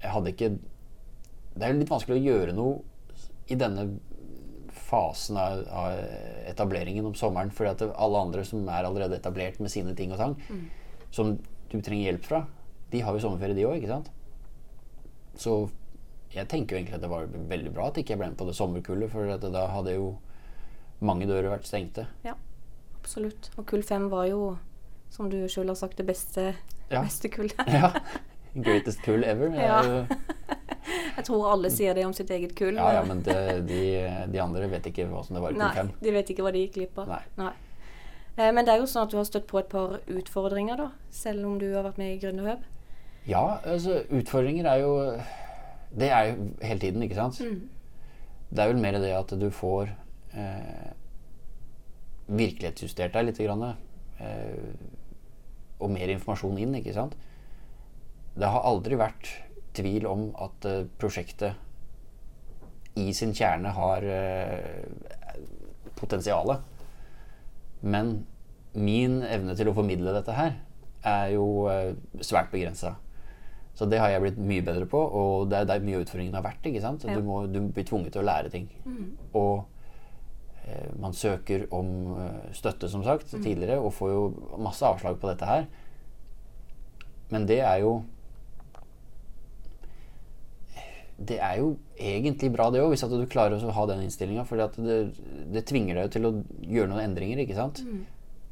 Jeg 0.03 0.11
hadde 0.11 0.33
ikke 0.33 0.49
Det 1.55 1.63
er 1.67 1.75
jo 1.75 1.79
litt 1.83 1.93
vanskelig 1.93 2.17
å 2.17 2.25
gjøre 2.25 2.55
noe 2.57 2.81
i 3.53 3.59
denne 3.61 3.85
fasen 4.73 5.37
av, 5.41 5.61
av 5.69 5.99
etableringen 6.49 7.05
om 7.11 7.15
sommeren, 7.17 7.53
fordi 7.53 7.71
at 7.75 7.85
alle 8.01 8.23
andre 8.25 8.45
som 8.49 8.65
er 8.69 8.89
allerede 8.89 9.19
etablert 9.21 9.61
med 9.61 9.71
sine 9.73 9.93
ting 9.97 10.13
og 10.13 10.21
tang, 10.21 10.35
som 11.13 11.35
du 11.69 11.77
trenger 11.81 12.09
hjelp 12.11 12.25
fra, 12.29 12.43
de 12.93 13.01
har 13.05 13.13
jo 13.17 13.23
sommerferie, 13.25 13.57
de 13.57 13.65
òg, 13.69 13.77
ikke 13.81 13.93
sant? 13.93 14.09
Så 15.39 15.71
jeg 16.33 16.49
tenker 16.49 16.77
jo 16.77 16.81
egentlig 16.81 16.97
at 16.97 17.05
det 17.05 17.11
var 17.13 17.27
veldig 17.29 17.73
bra 17.75 17.89
at 17.91 17.99
ikke 18.01 18.15
jeg 18.15 18.21
ble 18.23 18.31
med 18.33 18.39
på 18.41 18.47
det 18.49 18.57
sommerkullet, 18.57 19.11
for 19.13 19.29
at 19.35 19.45
da 19.53 19.67
hadde 19.73 19.95
jo 19.97 20.11
mange 21.03 21.27
dører 21.29 21.51
vært 21.53 21.67
stengte. 21.69 22.07
Ja, 22.25 22.35
absolutt. 23.01 23.51
Og 23.59 23.67
kull 23.69 23.83
fem 23.83 24.09
var 24.13 24.27
jo, 24.31 24.57
som 25.11 25.29
du 25.33 25.43
sjøl 25.49 25.69
har 25.73 25.79
sagt, 25.79 25.97
det 26.01 26.07
beste 26.09 26.53
Ja. 26.93 27.03
Beste 27.03 27.29
kullet. 27.33 27.57
ja. 27.73 27.93
Greatest 28.55 29.03
kull 29.03 29.25
ever. 29.25 29.53
Er 29.57 29.67
Ja. 29.67 30.07
Jeg 31.13 31.27
tror 31.29 31.45
alle 31.53 31.69
sier 31.71 31.95
det 31.95 32.05
om 32.07 32.13
sitt 32.17 32.31
eget 32.33 32.55
kull. 32.57 32.75
Ja, 32.75 32.89
ja, 32.97 33.03
men 33.05 33.21
det, 33.23 33.35
de, 33.69 33.83
de 34.33 34.41
andre 34.41 34.67
vet 34.73 34.87
ikke 34.89 35.05
hva 35.11 35.21
som 35.25 35.37
det 35.37 35.43
var 35.45 35.53
i 35.53 35.59
kull 35.59 35.91
Nei, 35.93 36.01
de 36.03 36.15
vet 36.15 36.31
ikke 36.33 36.43
hva 36.47 36.53
de 36.55 36.63
gikk 36.65 36.79
glipp 36.79 36.99
av. 37.05 37.13
Nei. 37.37 37.53
Eh, 38.37 38.49
Men 38.53 38.65
det 38.65 38.73
er 38.75 38.81
jo 38.81 38.89
sånn 38.89 39.05
at 39.07 39.13
du 39.13 39.19
har 39.21 39.27
støtt 39.29 39.47
på 39.51 39.61
et 39.61 39.69
par 39.73 39.99
utfordringer, 40.09 40.81
da. 40.81 40.89
Selv 41.13 41.45
om 41.47 41.59
du 41.61 41.69
har 41.75 41.85
vært 41.85 42.01
med 42.01 42.15
i 42.15 42.19
Gründerhub. 42.23 42.65
Ja, 43.29 43.59
altså 43.65 44.01
utfordringer 44.11 44.67
er 44.67 44.81
jo 44.83 44.93
Det 45.95 46.09
er 46.11 46.33
jo 46.33 46.49
hele 46.63 46.81
tiden, 46.81 47.03
ikke 47.03 47.15
sant? 47.15 47.41
Mm. 47.41 47.69
Det 48.51 48.59
er 48.59 48.73
vel 48.73 48.81
mer 48.81 48.99
det 49.01 49.13
at 49.17 49.35
du 49.41 49.51
får 49.53 49.91
eh, 50.35 50.91
virkelighetsjustert 52.27 53.13
deg 53.15 53.27
litt. 53.29 53.41
Grann, 53.41 53.77
eh, 54.21 54.73
og 55.81 55.91
mer 55.93 56.13
informasjon 56.13 56.59
inn, 56.61 56.75
ikke 56.81 56.95
sant? 56.97 57.17
Det 58.33 58.49
har 58.49 58.65
aldri 58.65 58.97
vært 59.01 59.29
tvil 59.77 60.09
om 60.09 60.27
at 60.41 60.69
eh, 60.69 60.85
prosjektet 61.01 61.61
i 63.01 63.13
sin 63.17 63.33
kjerne 63.37 63.73
har 63.77 64.05
eh, 64.05 64.85
potensialet. 65.97 66.61
Men 67.83 68.27
min 68.73 69.21
evne 69.27 69.57
til 69.57 69.69
å 69.69 69.77
formidle 69.77 70.13
dette 70.17 70.37
her 70.37 70.57
er 71.09 71.33
jo 71.35 71.47
eh, 71.73 71.95
svært 72.25 72.53
begrensa. 72.53 72.97
Så 73.75 73.87
det 73.89 73.99
har 74.03 74.11
jeg 74.13 74.21
blitt 74.21 74.39
mye 74.39 74.63
bedre 74.65 74.85
på, 74.87 74.99
og 75.01 75.47
det 75.51 75.63
er 75.63 75.69
der 75.71 75.85
mye 75.85 75.97
av 75.97 76.03
utfordringen 76.05 76.35
har 76.37 76.45
vært. 76.45 76.67
ikke 76.69 76.83
sant? 76.85 77.05
Ja. 77.09 77.17
Du, 77.17 77.25
må, 77.25 77.47
du 77.49 77.61
blir 77.73 77.87
tvunget 77.89 78.13
til 78.13 78.21
å 78.21 78.27
lære 78.29 78.51
ting. 78.53 78.67
Og 79.33 79.65
eh, 80.67 80.91
man 81.01 81.17
søker 81.17 81.65
om 81.73 81.93
eh, 82.21 82.51
støtte, 82.53 82.91
som 82.93 83.05
sagt, 83.07 83.33
tidligere, 83.33 83.79
og 83.81 83.95
får 83.97 84.11
jo 84.13 84.27
masse 84.61 84.85
avslag 84.85 85.17
på 85.23 85.31
dette 85.33 85.49
her. 85.49 85.65
Men 87.33 87.47
det 87.49 87.63
er 87.65 87.79
jo 87.81 88.03
Det 91.23 91.37
er 91.39 91.61
jo 91.61 91.77
egentlig 91.97 92.49
bra, 92.51 92.65
det 92.75 92.81
òg, 92.83 92.89
hvis 92.91 93.05
at 93.07 93.13
du 93.15 93.27
klarer 93.31 93.55
å 93.63 93.73
ha 93.77 93.85
den 93.87 94.01
innstillinga. 94.03 94.43
For 94.49 94.59
det, 94.59 94.97
det 95.55 95.63
tvinger 95.69 96.01
deg 96.01 96.09
til 96.17 96.27
å 96.27 96.33
gjøre 96.67 96.91
noen 96.91 97.05
endringer, 97.05 97.39
ikke 97.45 97.55
sant? 97.55 97.79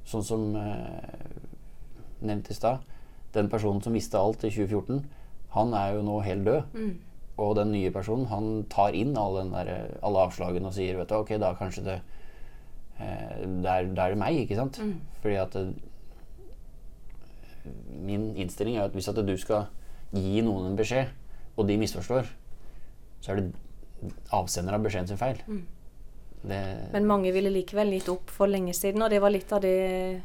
Sånn 0.06 0.22
som 0.24 0.44
eh, 0.56 1.24
nevnt 2.22 2.48
i 2.52 2.54
stad. 2.54 2.84
Den 3.34 3.49
personen 3.49 3.82
som 3.82 3.94
visste 3.94 4.18
alt 4.18 4.42
i 4.44 4.50
2014, 4.50 5.04
han 5.54 5.75
er 5.75 5.94
jo 5.96 6.02
nå 6.06 6.20
helt 6.26 6.46
død. 6.46 6.62
Og 7.40 7.54
den 7.56 7.72
nye 7.72 7.90
personen 7.90 8.26
han 8.28 8.64
tar 8.70 8.92
inn 8.94 9.16
alle, 9.16 9.44
den 9.44 9.52
der, 9.54 9.94
alle 10.02 10.25
avslagene 10.26 10.68
og 10.68 10.75
sier 10.76 10.99
vet 10.99 11.08
du, 11.08 11.14
ok, 11.16 11.30
da 11.40 11.54
kanskje 11.56 11.84
det 11.87 12.00
eh, 13.00 13.46
Da 13.64 13.78
er, 13.80 13.88
det 13.94 14.18
meg, 14.20 14.42
ikke 14.42 14.58
sant? 14.58 14.80
Fordi 15.22 15.38
at 15.40 15.56
det, 15.56 15.75
Min 18.00 18.34
innstilling 18.37 18.76
er 18.76 18.88
at 18.88 18.94
hvis 18.96 19.08
at 19.08 19.18
du 19.20 19.37
skal 19.37 19.66
gi 20.12 20.40
noen 20.42 20.70
en 20.70 20.76
beskjed, 20.78 21.10
og 21.56 21.68
de 21.68 21.76
misforstår, 21.78 22.28
så 23.20 23.32
er 23.32 23.40
det 23.42 23.52
avsender 24.32 24.75
av 24.75 24.82
beskjeden 24.84 25.10
sin 25.10 25.20
feil. 25.20 25.42
Det, 26.40 26.60
Men 26.94 27.06
mange 27.06 27.32
ville 27.37 27.52
likevel 27.52 27.92
gitt 27.92 28.08
opp 28.08 28.30
for 28.32 28.49
lenge 28.49 28.72
siden, 28.75 29.02
og 29.04 29.10
det 29.12 29.20
var 29.20 29.32
litt 29.34 29.50
av 29.52 29.60
det, 29.60 30.22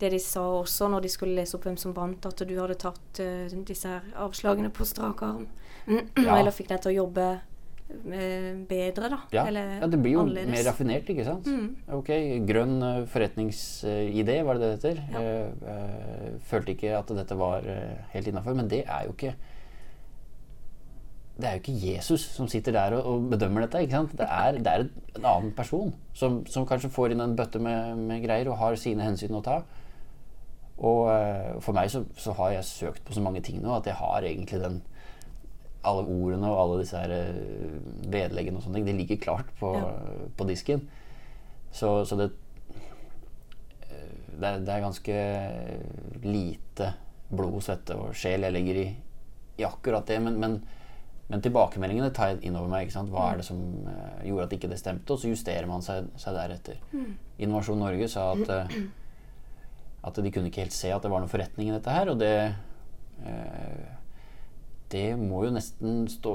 det 0.00 0.10
de 0.12 0.18
sa 0.20 0.42
også 0.60 0.88
når 0.92 1.06
de 1.06 1.10
skulle 1.12 1.36
lese 1.38 1.56
opp 1.56 1.64
hvem 1.68 1.76
som 1.80 1.94
vant, 1.96 2.26
at 2.28 2.42
du 2.44 2.54
hadde 2.58 2.76
tatt 2.80 3.20
uh, 3.24 3.58
disse 3.66 3.88
her 3.88 4.06
avslagene 4.26 4.70
på 4.74 4.84
strak 4.88 5.22
arm. 5.26 5.46
Ja. 6.18 6.40
Eller 6.40 6.50
fikk 6.50 6.68
deg 6.72 6.80
til 6.82 6.90
å 6.90 6.96
jobbe 7.04 7.24
eh, 8.10 8.54
bedre, 8.66 9.08
da. 9.12 9.18
Ja, 9.30 9.44
Eller 9.46 9.76
ja, 9.78 9.86
det 9.86 10.00
blir 10.02 10.16
jo 10.16 10.22
annerledes. 10.24 10.50
mer 10.50 10.64
raffinert, 10.66 11.10
ikke 11.12 11.26
sant? 11.28 11.46
Ok, 11.94 12.10
grønn 12.48 12.74
uh, 12.82 13.04
forretningsidé, 13.12 14.40
var 14.48 14.58
det 14.58 14.64
det 14.64 14.72
heter. 14.80 15.04
Eh, 15.14 15.34
Uh, 15.66 16.40
følte 16.50 16.74
ikke 16.74 16.90
at 16.98 17.08
dette 17.14 17.36
var 17.38 17.62
eh, 17.70 18.00
helt 18.12 18.26
innafor, 18.32 18.54
men 18.58 18.66
det 18.70 18.82
er 18.82 19.06
jo 19.06 19.14
ikke 19.14 19.32
Det 21.36 21.44
er 21.46 21.54
jo 21.56 21.62
ikke 21.62 21.78
Jesus 21.92 22.22
som 22.32 22.48
sitter 22.48 22.72
der 22.72 22.94
og, 22.96 23.06
og 23.06 23.30
bedømmer 23.30 23.66
dette. 23.66 23.82
ikke 23.84 23.92
sant? 23.98 24.12
Det 24.18 24.26
er, 24.26 24.58
det 24.58 24.72
er 24.72 24.84
en 25.18 25.24
annen 25.24 25.50
person 25.54 25.92
som, 26.16 26.40
som 26.48 26.64
kanskje 26.66 26.88
får 26.90 27.12
inn 27.12 27.20
en 27.20 27.36
bøtte 27.36 27.60
med, 27.60 27.98
med 28.08 28.22
greier 28.24 28.48
og 28.48 28.56
har 28.62 28.78
sine 28.80 29.04
hensyn 29.04 29.36
å 29.36 29.42
ta. 29.44 29.58
Og 30.78 31.06
uh, 31.08 31.60
for 31.64 31.72
meg 31.72 31.88
så, 31.90 32.02
så 32.20 32.34
har 32.36 32.50
jeg 32.58 32.64
søkt 32.68 33.04
på 33.06 33.14
så 33.16 33.22
mange 33.24 33.40
ting 33.40 33.62
nå 33.64 33.76
at 33.78 33.86
jeg 33.88 33.96
har 33.96 34.26
egentlig 34.28 34.60
den 34.60 34.82
alle 35.86 36.02
ordene 36.02 36.48
og 36.50 36.58
alle 36.58 36.80
disse 36.80 36.98
her 36.98 37.12
eh, 37.14 37.76
vedleggene 38.10 38.58
og 38.58 38.64
sånne 38.64 38.80
ting, 38.80 38.86
det 38.88 38.94
ligger 38.98 39.20
klart 39.22 39.52
på, 39.60 39.68
Ja. 39.78 39.92
på 40.34 40.46
disken. 40.48 40.80
Så, 41.70 41.92
så 42.10 42.16
det, 42.18 42.26
eh, 43.86 44.16
det 44.40 44.50
det 44.66 44.72
er 44.74 44.82
ganske 44.82 45.18
lite 46.24 46.88
blod, 47.30 47.60
svette 47.62 47.94
og 47.98 48.14
sjel 48.18 48.46
jeg 48.46 48.54
legger 48.56 48.80
i, 48.82 48.86
i 49.60 49.66
akkurat 49.68 50.06
det. 50.10 50.18
Men, 50.22 50.40
men, 50.42 50.58
men 51.30 51.42
tilbakemeldingene 51.46 52.10
tar 52.14 52.32
jeg 52.34 52.42
inn 52.50 52.58
over 52.58 52.70
meg. 52.70 52.86
Ikke 52.86 52.98
sant? 52.98 53.10
Hva 53.14 53.30
er 53.32 53.40
det 53.40 53.46
som 53.48 53.62
uh, 53.86 54.20
gjorde 54.26 54.48
at 54.48 54.58
ikke 54.58 54.70
det 54.74 54.78
stemte? 54.82 55.12
Og 55.14 55.22
så 55.22 55.30
justerer 55.32 55.70
man 55.70 55.82
seg, 55.86 56.10
seg 56.20 56.34
deretter. 56.38 56.82
Innovasjon 57.38 57.78
Norge 57.82 58.08
sa 58.10 58.32
at, 58.34 58.50
eh, 58.58 58.80
at 60.06 60.22
de 60.22 60.32
kunne 60.32 60.50
ikke 60.50 60.64
helt 60.64 60.76
se 60.76 60.92
at 60.94 61.02
det 61.02 61.10
var 61.12 61.22
noen 61.22 61.32
forretning 61.32 61.70
i 61.70 61.76
dette 61.76 61.92
her. 61.92 62.12
Og 62.12 62.20
det 62.20 62.34
eh, 63.26 63.96
det 64.92 65.16
må 65.18 65.42
jo 65.46 65.54
nesten 65.54 66.06
stå, 66.10 66.32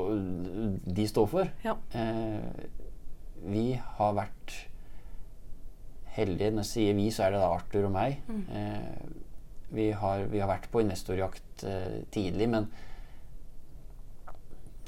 de 0.84 1.08
stå 1.08 1.24
for. 1.32 1.50
Ja. 1.64 1.78
Eh, 1.96 2.68
vi 3.48 3.66
har 3.80 4.16
vært 4.18 4.56
heldige. 6.18 6.52
Når 6.52 6.66
jeg 6.66 6.72
sier 6.72 6.98
vi, 6.98 7.08
så 7.14 7.26
er 7.26 7.36
det 7.36 7.44
da 7.44 7.52
Arthur 7.56 7.88
og 7.88 7.94
meg. 7.96 8.20
Eh, 8.52 9.04
vi, 9.72 9.88
har, 9.96 10.26
vi 10.32 10.42
har 10.44 10.52
vært 10.52 10.68
på 10.72 10.84
investorjakt 10.84 11.64
eh, 11.68 12.02
tidlig, 12.12 12.50
men 12.52 12.68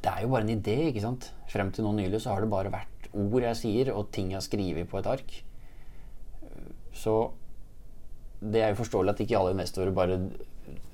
det 0.04 0.12
er 0.12 0.26
jo 0.26 0.34
bare 0.34 0.44
en 0.44 0.58
idé, 0.58 0.76
ikke 0.90 1.06
sant? 1.06 1.30
Frem 1.48 1.72
til 1.72 1.88
nå 1.88 1.94
nylig 1.96 2.20
så 2.20 2.34
har 2.34 2.44
det 2.44 2.52
bare 2.52 2.74
vært 2.74 3.08
ord 3.14 3.46
jeg 3.46 3.60
sier, 3.62 3.94
og 3.96 4.12
ting 4.12 4.34
jeg 4.34 4.42
har 4.42 4.44
skrevet 4.44 4.90
på 4.92 5.00
et 5.00 5.08
ark. 5.08 5.38
Så 6.94 7.16
det 8.52 8.62
er 8.64 8.74
jo 8.74 8.82
forståelig 8.84 9.14
at 9.16 9.22
ikke 9.24 9.38
alle 9.40 9.54
investorer 9.56 9.92
bare 9.96 10.18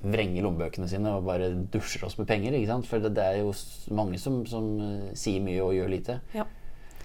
vrenger 0.02 0.42
lommebøkene 0.46 0.88
sine 0.88 1.10
og 1.16 1.26
bare 1.26 1.50
dusjer 1.72 2.04
oss 2.06 2.16
med 2.18 2.26
penger. 2.30 2.54
ikke 2.56 2.70
sant? 2.70 2.86
For 2.88 3.02
det, 3.02 3.12
det 3.18 3.24
er 3.24 3.40
jo 3.42 3.52
mange 3.94 4.18
som, 4.18 4.40
som 4.48 4.70
eh, 4.80 5.10
sier 5.18 5.42
mye 5.44 5.60
og 5.64 5.74
gjør 5.76 5.90
lite. 5.92 6.20
Ja. 6.34 6.46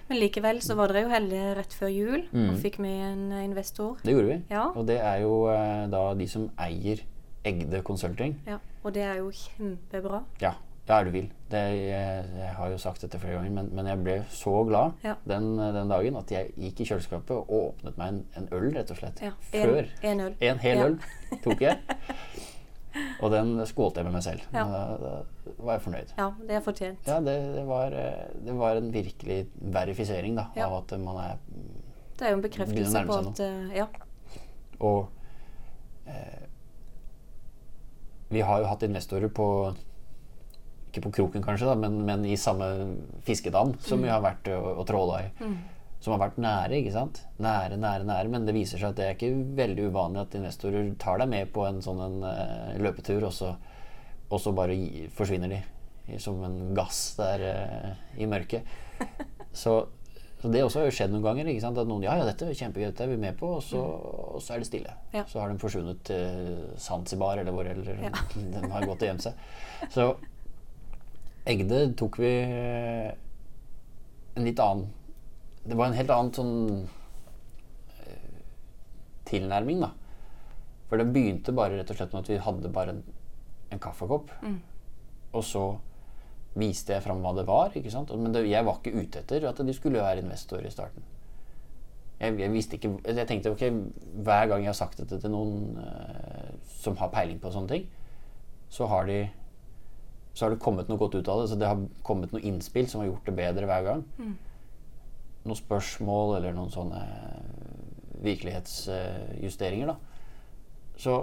Men 0.08 0.20
likevel 0.22 0.60
så 0.62 0.76
var 0.78 0.92
dere 0.94 1.08
jo 1.08 1.10
heldige 1.16 1.56
rett 1.58 1.74
før 1.74 1.90
jul 1.90 2.24
Mm. 2.32 2.50
og 2.54 2.60
fikk 2.62 2.80
med 2.84 3.00
en 3.08 3.24
eh, 3.34 3.44
investor. 3.48 3.98
Det 4.06 4.14
gjorde 4.14 4.32
vi. 4.32 4.40
Ja. 4.54 4.68
Og 4.76 4.86
det 4.88 5.00
er 5.02 5.22
jo 5.26 5.34
eh, 5.52 5.88
da 5.92 6.04
de 6.20 6.28
som 6.30 6.48
eier 6.62 7.02
Egde 7.46 7.82
Consulting. 7.86 8.36
Ja, 8.50 8.58
og 8.84 8.94
det 8.96 9.04
er 9.06 9.20
jo 9.20 9.28
kjempebra. 9.30 10.24
Ja, 10.42 10.56
ja 10.88 11.00
er 11.00 11.06
du 11.08 11.12
vil. 11.16 11.30
Det, 11.50 11.62
jeg, 11.78 12.26
jeg 12.38 12.50
har 12.58 12.70
jo 12.70 12.78
sagt 12.82 13.02
dette 13.02 13.18
flere 13.22 13.40
ganger, 13.40 13.52
men, 13.56 13.70
men 13.74 13.88
jeg 13.90 14.02
ble 14.06 14.16
så 14.30 14.54
glad 14.68 14.92
Ja. 15.06 15.16
den, 15.26 15.56
den 15.58 15.90
dagen 15.90 16.18
at 16.20 16.32
jeg 16.34 16.52
gikk 16.62 16.82
i 16.82 16.88
kjøleskapet 16.92 17.32
og 17.36 17.50
åpnet 17.60 17.98
meg 17.98 18.08
en, 18.14 18.20
en 18.38 18.50
øl, 18.54 18.68
rett 18.76 18.92
og 18.94 19.00
slett. 19.00 19.22
Ja, 19.26 19.32
Før. 19.52 19.88
En, 20.02 20.12
en 20.12 20.26
øl. 20.28 20.36
En 20.46 20.62
hel 20.62 20.78
Ja. 20.78 20.86
øl 20.92 21.00
tok 21.46 21.62
jeg. 21.66 21.80
Og 23.20 23.28
den 23.34 23.58
skålte 23.68 24.00
jeg 24.00 24.06
med 24.08 24.14
meg 24.16 24.24
selv. 24.24 24.44
Da, 24.54 24.62
da 25.02 25.10
var 25.58 25.74
jeg 25.76 25.82
fornøyd. 25.84 26.12
Ja, 26.18 26.30
det 26.48 26.56
er 26.56 26.62
fortjent. 26.64 27.10
Ja, 27.10 27.18
det, 27.20 27.34
det, 27.58 27.66
var, 27.68 27.92
eh, 27.92 28.22
det 28.46 28.54
var 28.56 28.78
en 28.80 28.88
virkelig 28.94 29.40
verifisering 29.60 30.38
da, 30.40 30.46
av 30.64 30.78
at 30.78 30.94
man 31.04 31.18
er 31.26 31.34
Det 32.16 32.24
er 32.24 32.32
jo 32.32 32.38
en 32.40 32.46
bekreftelse 32.46 33.02
på 33.10 33.18
at 33.20 33.42
eh, 33.44 33.76
Ja. 33.82 33.88
Og 34.80 35.10
eh, 36.08 36.46
vi 38.32 38.42
har 38.48 38.64
jo 38.64 38.70
hatt 38.72 38.84
investorer 38.88 39.28
på 39.28 39.50
Ikke 40.96 41.10
på 41.10 41.16
kroken, 41.18 41.44
kanskje, 41.44 41.68
da, 41.68 41.76
men, 41.76 41.98
men 42.08 42.22
i 42.24 42.38
samme 42.40 42.70
fiskedam 43.28 43.74
som 43.84 44.00
vi 44.00 44.08
har 44.08 44.22
vært 44.24 44.48
og, 44.56 44.70
og 44.80 44.86
tråla 44.88 45.26
i. 45.26 45.50
Som 46.00 46.14
har 46.14 46.22
vært 46.22 46.38
nære, 46.40 46.78
ikke 46.80 46.94
sant? 46.94 47.20
Nære, 47.42 47.76
nære, 47.82 48.06
nære. 48.08 48.30
Men 48.32 48.46
det 48.48 48.54
viser 48.56 48.80
seg 48.80 48.94
at 48.94 49.00
det 49.00 49.08
er 49.10 49.18
ikke 49.18 49.32
veldig 49.58 49.90
uvanlig 49.90 50.22
at 50.22 50.38
investorer 50.40 50.94
tar 51.02 51.20
deg 51.20 51.32
med 51.34 51.52
på 51.52 51.66
en 51.68 51.82
sånn 51.84 52.00
en, 52.06 52.18
uh, 52.24 52.76
løpetur, 52.80 53.26
og 53.28 53.34
så, 53.36 53.52
og 54.30 54.40
så 54.40 54.54
bare 54.56 54.78
gi, 54.80 55.10
forsvinner 55.18 55.52
de 55.52 55.60
som 56.22 56.40
en 56.48 56.72
gass 56.78 57.02
der 57.20 57.44
uh, 57.44 57.92
i 58.22 58.30
mørket. 58.30 58.64
Så, 59.56 59.72
så 60.42 60.50
det 60.52 60.66
også 60.66 60.82
har 60.82 60.90
jo 60.90 60.94
skjedd 60.98 61.14
noen 61.14 61.24
ganger. 61.24 61.48
Ikke 61.48 61.62
sant? 61.64 61.78
At 61.80 61.88
noen 61.88 62.04
ja, 62.04 62.18
ja, 62.20 62.26
dette 62.28 62.50
er 62.52 62.58
kjempegøy, 62.60 62.90
dette 62.90 63.06
er 63.06 63.14
vi 63.14 63.16
med 63.22 63.38
på, 63.40 63.54
og 63.56 63.62
så, 63.64 63.80
og 64.36 64.42
så 64.44 64.58
er 64.58 64.60
det 64.60 64.68
stille. 64.68 64.96
Ja. 65.14 65.22
Så 65.32 65.40
har 65.40 65.48
de 65.48 65.56
forsvunnet 65.62 66.02
til 66.10 66.58
Zanzibar 66.76 67.40
eller 67.40 67.56
hvor 67.56 67.70
eller 67.72 68.04
Ja. 68.04 68.12
de 68.52 68.64
har 68.74 68.84
gått 68.84 69.06
og 69.06 69.08
gjemt 69.08 69.24
seg. 69.24 69.40
Så 69.96 70.10
Egde 71.46 71.82
tok 72.00 72.20
vi 72.20 72.32
eh, 72.42 73.12
en 74.36 74.48
litt 74.48 74.60
annen 74.60 74.88
Det 75.66 75.78
var 75.78 75.90
en 75.90 75.98
helt 75.98 76.14
annen 76.14 76.32
sånn 76.34 76.56
eh, 78.02 78.40
tilnærming, 79.30 79.84
da. 79.86 79.92
For 80.90 81.02
det 81.02 81.10
begynte 81.14 81.56
bare 81.58 81.80
rett 81.80 81.92
og 81.92 81.98
slett 81.98 82.14
med 82.14 82.26
at 82.26 82.32
vi 82.32 82.42
hadde 82.46 82.74
bare 82.74 82.96
en, 82.96 83.04
en 83.74 83.82
kaffekopp. 83.82 84.34
Og 85.36 85.44
så 85.44 85.66
viste 86.56 86.96
jeg 86.96 87.04
fram 87.04 87.24
hva 87.24 87.34
det 87.36 87.46
var. 87.48 87.74
ikke 87.76 87.92
sant? 87.94 88.14
Men 88.16 88.34
det, 88.36 88.46
jeg 88.50 88.66
var 88.66 88.80
ikke 88.80 88.96
ute 88.96 89.22
etter 89.22 89.48
at 89.50 89.62
de 89.66 89.76
skulle 89.76 90.04
være 90.04 90.24
investorer 90.24 90.70
i 90.70 90.74
starten. 90.74 91.04
Jeg, 92.16 92.38
jeg 92.40 92.52
visste 92.54 92.78
ikke 92.78 92.94
Jeg 93.04 93.28
tenkte 93.28 93.52
ok, 93.52 93.64
hver 94.24 94.46
gang 94.48 94.62
jeg 94.64 94.72
har 94.72 94.78
sagt 94.78 95.02
dette 95.02 95.18
til 95.20 95.34
noen 95.34 95.76
uh, 95.76 96.54
som 96.80 96.96
har 97.02 97.12
peiling 97.12 97.42
på 97.44 97.52
sånne 97.52 97.74
ting, 97.74 97.90
så 98.72 98.88
har 98.88 99.10
de 99.10 99.26
så 100.36 100.46
har 100.46 100.52
det 100.52 100.60
kommet 100.64 100.90
noe 100.92 101.00
godt 101.00 101.16
ut 101.16 101.30
av 101.32 101.42
det. 101.42 101.48
Så 101.50 101.56
det 101.60 101.70
har 101.70 101.86
kommet 102.04 102.34
noe 102.36 102.44
innspill 102.44 102.90
som 102.92 103.02
har 103.02 103.08
gjort 103.08 103.30
det 103.30 103.38
bedre 103.38 103.70
hver 103.70 103.88
gang. 103.88 104.04
Noen 105.46 105.60
spørsmål 105.62 106.36
eller 106.40 106.58
noen 106.58 106.74
sånne 106.74 107.02
virkelighetsjusteringer, 108.26 109.94
da. 109.94 109.96
Så 111.00 111.16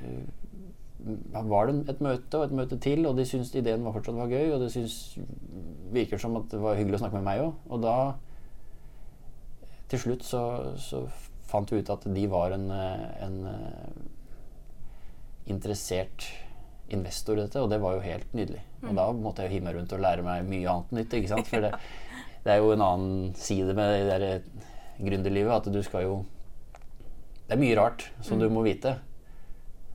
eh, 0.00 0.28
var 1.32 1.68
det 1.68 1.88
et 1.92 2.04
møte 2.04 2.38
og 2.38 2.46
et 2.46 2.54
møte 2.56 2.78
til, 2.84 3.06
og 3.08 3.16
de 3.16 3.26
syntes 3.28 3.54
ideen 3.56 3.84
var 3.84 3.96
fortsatt 3.96 4.18
var 4.18 4.32
gøy, 4.32 4.52
og 4.52 4.60
det 4.62 4.70
syns, 4.74 4.98
virker 5.92 6.20
som 6.20 6.36
at 6.40 6.52
det 6.52 6.60
var 6.62 6.76
hyggelig 6.78 7.00
å 7.00 7.02
snakke 7.06 7.20
med 7.20 7.28
meg 7.30 7.42
òg. 7.46 7.52
Og 7.72 7.82
da, 7.82 7.96
til 9.92 10.04
slutt, 10.04 10.28
så, 10.28 10.44
så 10.80 11.04
fant 11.48 11.72
vi 11.72 11.80
ut 11.80 11.92
at 11.96 12.04
de 12.12 12.28
var 12.32 12.54
en, 12.56 12.68
eh, 12.76 13.08
en 13.24 13.40
eh, 13.48 14.00
interessert 15.52 16.28
investor 16.96 17.38
i 17.38 17.44
dette, 17.44 17.60
og 17.62 17.70
det 17.72 17.80
var 17.82 17.96
jo 17.96 18.04
helt 18.04 18.34
nydelig. 18.36 18.62
Og 18.82 18.96
da 18.98 19.06
måtte 19.14 19.44
jeg 19.44 19.50
jo 19.50 19.56
hive 19.56 19.66
meg 19.68 19.76
rundt 19.78 19.94
og 19.94 20.02
lære 20.02 20.26
meg 20.26 20.48
mye 20.48 20.72
annet 20.72 20.92
nytt. 20.98 21.16
ikke 21.18 21.30
sant? 21.30 21.48
For 21.50 21.64
det, 21.64 21.72
det 22.44 22.54
er 22.54 22.60
jo 22.62 22.74
en 22.74 22.84
annen 22.86 23.32
side 23.38 23.76
med 23.78 23.94
det 23.94 24.02
der 24.10 24.26
eh, 24.28 24.68
gründerlivet, 25.02 25.54
at 25.54 25.72
du 25.72 25.82
skal 25.82 26.08
jo 26.08 26.20
Det 27.46 27.58
er 27.58 27.60
mye 27.60 27.76
rart 27.76 28.06
som 28.24 28.40
du 28.40 28.46
må 28.48 28.62
vite. 28.64 28.94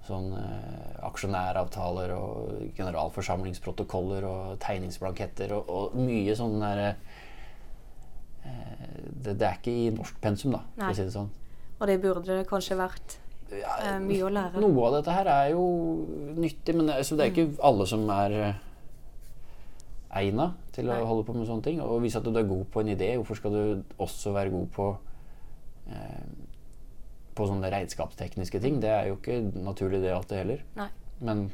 Sånn 0.06 0.30
eh, 0.38 0.98
aksjonæravtaler 1.08 2.14
og 2.16 2.74
generalforsamlingsprotokoller 2.78 4.28
og 4.28 4.58
tegningsblanketter 4.62 5.56
og, 5.56 5.72
og 5.72 5.96
mye 5.98 6.36
sånn 6.38 6.60
derre 6.62 6.92
eh, 8.46 9.02
det, 9.10 9.38
det 9.40 9.48
er 9.48 9.58
ikke 9.58 9.74
i 9.74 9.90
norsk 9.96 10.20
pensum, 10.22 10.54
da, 10.54 10.62
for 10.78 10.92
å 10.92 10.98
si 11.00 11.08
det 11.08 11.16
sånn. 11.16 11.32
Og 11.78 11.90
det 11.90 11.98
burde 12.04 12.44
kanskje 12.50 12.78
vært 12.80 13.18
Ja, 13.56 13.98
mye 14.04 14.24
å 14.28 14.32
lære. 14.34 14.62
Noe 14.64 14.88
av 14.90 14.98
dette 14.98 15.14
her 15.16 15.30
er 15.32 15.52
jo 15.54 15.66
nyttig, 16.36 16.76
men 16.76 16.90
det, 16.90 16.98
altså, 17.00 17.16
det 17.16 17.26
er 17.26 17.34
ikke 17.34 17.62
alle 17.70 17.88
som 17.88 18.04
er 18.12 18.36
eh, 18.36 18.64
egna 20.22 20.50
til 20.76 20.90
å 20.90 20.98
Nei. 20.98 21.06
holde 21.08 21.26
på 21.28 21.36
med 21.38 21.48
sånne 21.48 21.66
ting. 21.66 21.80
Og 21.84 22.02
hvis 22.04 22.18
at 22.20 22.28
du 22.28 22.36
er 22.36 22.50
god 22.50 22.66
på 22.74 22.84
en 22.84 22.92
idé, 22.92 23.14
hvorfor 23.16 23.40
skal 23.40 23.56
du 23.56 23.96
også 24.04 24.34
være 24.36 24.54
god 24.54 24.68
på 24.76 24.90
eh, 25.94 26.28
på 27.38 27.46
sånne 27.46 27.70
regnskapstekniske 27.72 28.62
ting? 28.64 28.82
Det 28.82 28.92
er 28.92 29.12
jo 29.12 29.20
ikke 29.20 29.40
naturlig 29.62 30.02
det 30.04 30.14
alltid 30.16 30.42
heller. 30.42 30.64
Men, 31.22 31.48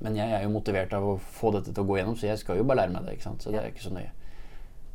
men 0.00 0.16
jeg 0.16 0.32
er 0.36 0.44
jo 0.44 0.54
motivert 0.54 0.94
av 0.96 1.06
å 1.06 1.18
få 1.38 1.52
dette 1.56 1.74
til 1.74 1.84
å 1.84 1.88
gå 1.88 2.00
gjennom, 2.00 2.16
så 2.16 2.30
jeg 2.30 2.40
skal 2.40 2.60
jo 2.60 2.66
bare 2.68 2.82
lære 2.84 2.96
meg 2.96 3.08
det. 3.10 3.18
Så 3.20 3.52
det 3.52 3.60
er 3.60 3.70
ikke 3.72 3.86
så 3.86 3.94
nøye. 3.94 4.10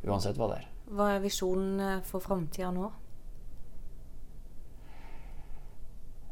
Uansett 0.06 0.38
hva 0.38 0.50
det 0.52 0.60
er. 0.60 0.70
Hva 0.86 1.08
er 1.16 1.22
visjonen 1.24 1.80
eh, 1.82 2.02
for 2.06 2.22
framtida 2.22 2.70
nå? 2.74 2.90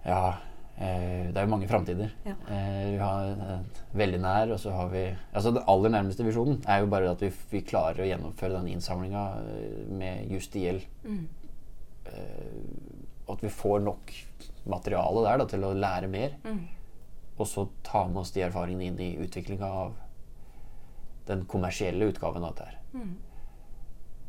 Ja, 0.05 0.35
eh, 0.77 1.31
det 1.31 1.39
er 1.39 1.47
jo 1.47 1.53
mange 1.53 1.69
framtider. 1.71 2.13
Ja. 2.27 2.35
Eh, 2.53 2.91
vi 2.93 2.99
har 3.01 3.63
veldig 3.97 4.21
nær, 4.21 4.53
og 4.55 4.61
så 4.61 4.75
har 4.77 4.91
vi 4.93 5.05
Altså 5.33 5.51
Den 5.55 5.65
aller 5.69 5.95
nærmeste 5.97 6.27
visjonen 6.27 6.61
er 6.69 6.83
jo 6.83 6.91
bare 6.93 7.11
at 7.15 7.23
vi, 7.25 7.33
vi 7.51 7.65
klarer 7.65 8.05
å 8.05 8.09
gjennomføre 8.09 8.59
den 8.59 8.75
innsamlinga 8.75 9.25
eh, 9.41 9.81
med 9.89 10.31
just 10.33 10.57
IL. 10.61 10.83
Mm. 11.05 11.27
Eh, 12.07 13.33
at 13.33 13.43
vi 13.43 13.49
får 13.49 13.81
nok 13.81 14.13
materiale 14.69 15.25
der 15.25 15.41
da, 15.41 15.49
til 15.49 15.65
å 15.65 15.75
lære 15.77 16.09
mer. 16.13 16.37
Mm. 16.45 16.65
Og 17.35 17.47
så 17.49 17.67
ta 17.83 18.05
med 18.07 18.23
oss 18.23 18.33
de 18.35 18.45
erfaringene 18.47 18.91
inn 18.91 19.01
i 19.01 19.15
utviklinga 19.25 19.67
av 19.67 19.95
den 21.27 21.47
kommersielle 21.51 22.11
utgaven 22.13 22.45
av 22.45 22.53
dette 22.53 22.69
her. 22.69 22.81
Mm. 22.95 23.15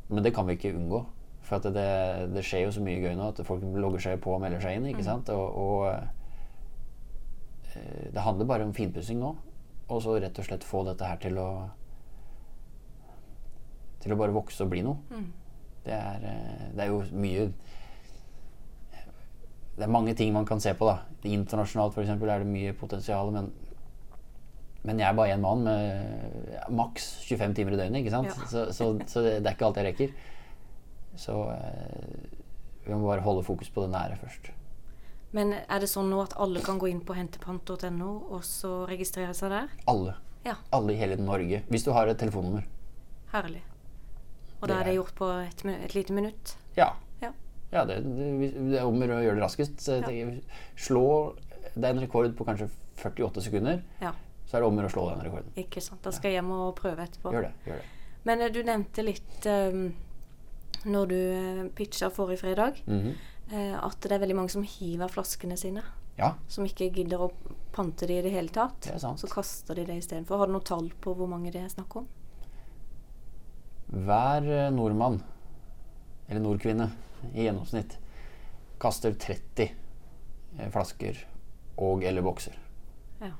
Men 0.07 0.23
det 0.23 0.33
kan 0.35 0.47
vi 0.47 0.55
ikke 0.57 0.73
unngå. 0.77 1.03
For 1.45 1.59
at 1.59 1.67
det, 1.75 1.89
det 2.33 2.43
skjer 2.45 2.65
jo 2.65 2.71
så 2.73 2.81
mye 2.83 3.01
gøy 3.03 3.13
nå 3.17 3.29
at 3.29 3.41
folk 3.45 3.61
logger 3.77 4.01
seg 4.01 4.21
på 4.23 4.33
og 4.33 4.41
melder 4.41 4.63
seg 4.63 4.79
inn. 4.79 4.87
ikke 4.89 5.05
sant? 5.05 5.29
Og, 5.29 5.45
og 5.61 5.81
eh, 7.75 8.05
det 8.15 8.23
handler 8.25 8.49
bare 8.49 8.65
om 8.65 8.73
finpussing 8.73 9.19
nå. 9.21 9.35
Og 9.85 10.01
så 10.01 10.15
rett 10.17 10.39
og 10.41 10.47
slett 10.47 10.65
få 10.65 10.81
dette 10.87 11.05
her 11.05 11.19
til 11.21 11.37
å 11.37 11.49
Til 14.01 14.13
å 14.13 14.17
bare 14.17 14.33
vokse 14.33 14.61
og 14.65 14.69
bli 14.69 14.81
noe. 14.85 14.97
Mm. 15.09 15.29
Det, 15.85 15.93
er, 15.93 16.25
eh, 16.31 16.65
det 16.73 16.81
er 16.85 16.89
jo 16.89 17.03
mye 17.13 17.45
Det 19.75 19.83
er 19.85 19.91
mange 19.91 20.13
ting 20.17 20.33
man 20.33 20.45
kan 20.49 20.61
se 20.63 20.73
på. 20.73 20.89
da. 20.89 20.97
Internasjonalt 21.25 21.93
for 21.93 22.01
eksempel, 22.01 22.29
er 22.29 22.41
det 22.41 22.49
mye 22.49 22.73
potensial, 22.73 23.31
men 23.35 23.53
men 24.85 24.99
jeg 25.01 25.07
er 25.09 25.15
bare 25.17 25.33
én 25.33 25.41
mann 25.41 25.63
med 25.65 26.69
maks 26.69 27.07
25 27.25 27.55
timer 27.57 27.73
i 27.73 27.77
døgnet. 27.79 28.03
ikke 28.03 28.11
sant? 28.13 28.27
Ja. 28.29 28.49
Så, 28.51 28.65
så, 28.69 28.91
så 29.09 29.23
det, 29.25 29.31
det 29.41 29.49
er 29.49 29.55
ikke 29.57 29.65
alt 29.65 29.79
jeg 29.81 29.87
rekker. 29.87 30.11
Så 31.19 31.35
eh, 31.53 32.35
vi 32.85 32.93
må 32.93 33.07
bare 33.07 33.23
holde 33.25 33.43
fokus 33.45 33.71
på 33.73 33.85
det 33.85 33.93
nære 33.95 34.19
først. 34.21 34.51
Men 35.35 35.51
er 35.57 35.81
det 35.83 35.89
sånn 35.91 36.07
nå 36.11 36.21
at 36.23 36.35
alle 36.39 36.61
kan 36.63 36.77
gå 36.79 36.87
inn 36.87 37.01
på 37.03 37.15
hentepant.no 37.17 38.11
og 38.31 38.43
så 38.47 38.85
registrere 38.87 39.33
seg 39.35 39.51
der? 39.51 39.71
Alle. 39.91 40.15
Ja. 40.45 40.55
Alle 40.75 40.93
i 40.93 40.99
hele 40.99 41.17
Norge. 41.19 41.63
Hvis 41.71 41.83
du 41.83 41.91
har 41.95 42.07
et 42.07 42.19
telefonnummer. 42.21 42.67
Herlig. 43.33 43.63
Og 44.61 44.69
da 44.69 44.77
er 44.79 44.87
det 44.89 44.93
gjort 44.95 45.15
på 45.17 45.27
et, 45.43 45.65
et 45.73 45.95
lite 45.97 46.15
minutt? 46.15 46.55
Ja. 46.77 46.93
Ja. 47.21 47.33
ja 47.73 47.83
det, 47.89 47.99
det, 48.05 48.29
det 48.55 48.79
er 48.79 48.87
om 48.87 49.01
å 49.01 49.09
gjøre 49.09 49.35
det 49.35 49.43
raskest. 49.43 49.83
Ja. 49.89 50.29
slå 50.79 51.07
Det 51.73 51.83
er 51.83 51.91
en 51.91 52.03
rekord 52.05 52.31
på 52.37 52.47
kanskje 52.47 52.69
48 53.01 53.43
sekunder. 53.49 53.83
Ja, 53.99 54.13
Så 54.47 54.55
er 54.55 54.63
det 54.63 54.69
om 54.69 54.79
å 54.79 54.89
slå 54.93 55.09
den 55.11 55.25
rekorden. 55.25 55.51
ikke 55.59 55.83
sant. 55.83 55.99
Da 56.05 56.13
skal 56.15 56.31
jeg 56.31 56.39
hjem 56.39 56.53
og 56.55 56.75
prøve 56.79 57.03
etterpå. 57.03 57.33
Gjør 57.35 57.49
det. 57.49 57.53
gjør 57.67 57.81
det. 57.81 57.91
Men 58.25 58.41
eh, 58.41 58.53
du 58.53 58.61
nevnte 58.63 59.03
litt 59.03 59.49
eh, 59.49 59.81
når 60.85 61.11
du 61.11 61.15
eh, 61.17 61.69
pitcha 61.75 62.09
forrige 62.09 62.43
fredag, 62.43 62.81
mm 62.85 63.01
-hmm. 63.01 63.13
at 63.85 64.01
det 64.01 64.11
er 64.11 64.19
veldig 64.19 64.35
mange 64.35 64.49
som 64.49 64.63
hiver 64.63 65.07
flaskene 65.07 65.57
sine. 65.57 65.83
Ja, 66.17 66.33
Som 66.47 66.65
ikke 66.65 66.89
gidder 66.93 67.19
å 67.19 67.31
pante 67.71 68.07
de 68.07 68.19
i 68.19 68.21
det 68.21 68.31
hele 68.31 68.49
tatt. 68.49 68.81
Det. 68.81 68.99
Så 69.01 69.27
kaster 69.27 69.75
de 69.75 69.85
det 69.85 69.97
istedenfor. 69.97 70.37
Har 70.37 70.47
du 70.47 70.53
noe 70.53 70.61
tall 70.61 70.91
på 71.01 71.13
hvor 71.13 71.27
mange 71.27 71.51
det 71.51 71.61
er 71.61 71.67
snakk 71.67 71.95
om? 71.95 72.07
hver 73.87 74.47
eh, 74.49 74.71
nordmann, 74.73 75.21
eller 76.27 76.41
nordkvinne 76.41 76.89
i 77.33 77.45
gjennomsnitt, 77.45 77.97
kaster 78.81 79.13
30 79.13 79.69
eh, 80.59 80.69
flasker 80.73 81.21
og 81.81 82.05
eller 82.07 82.25
bokser. 82.25 82.57
Ja. 83.21 83.31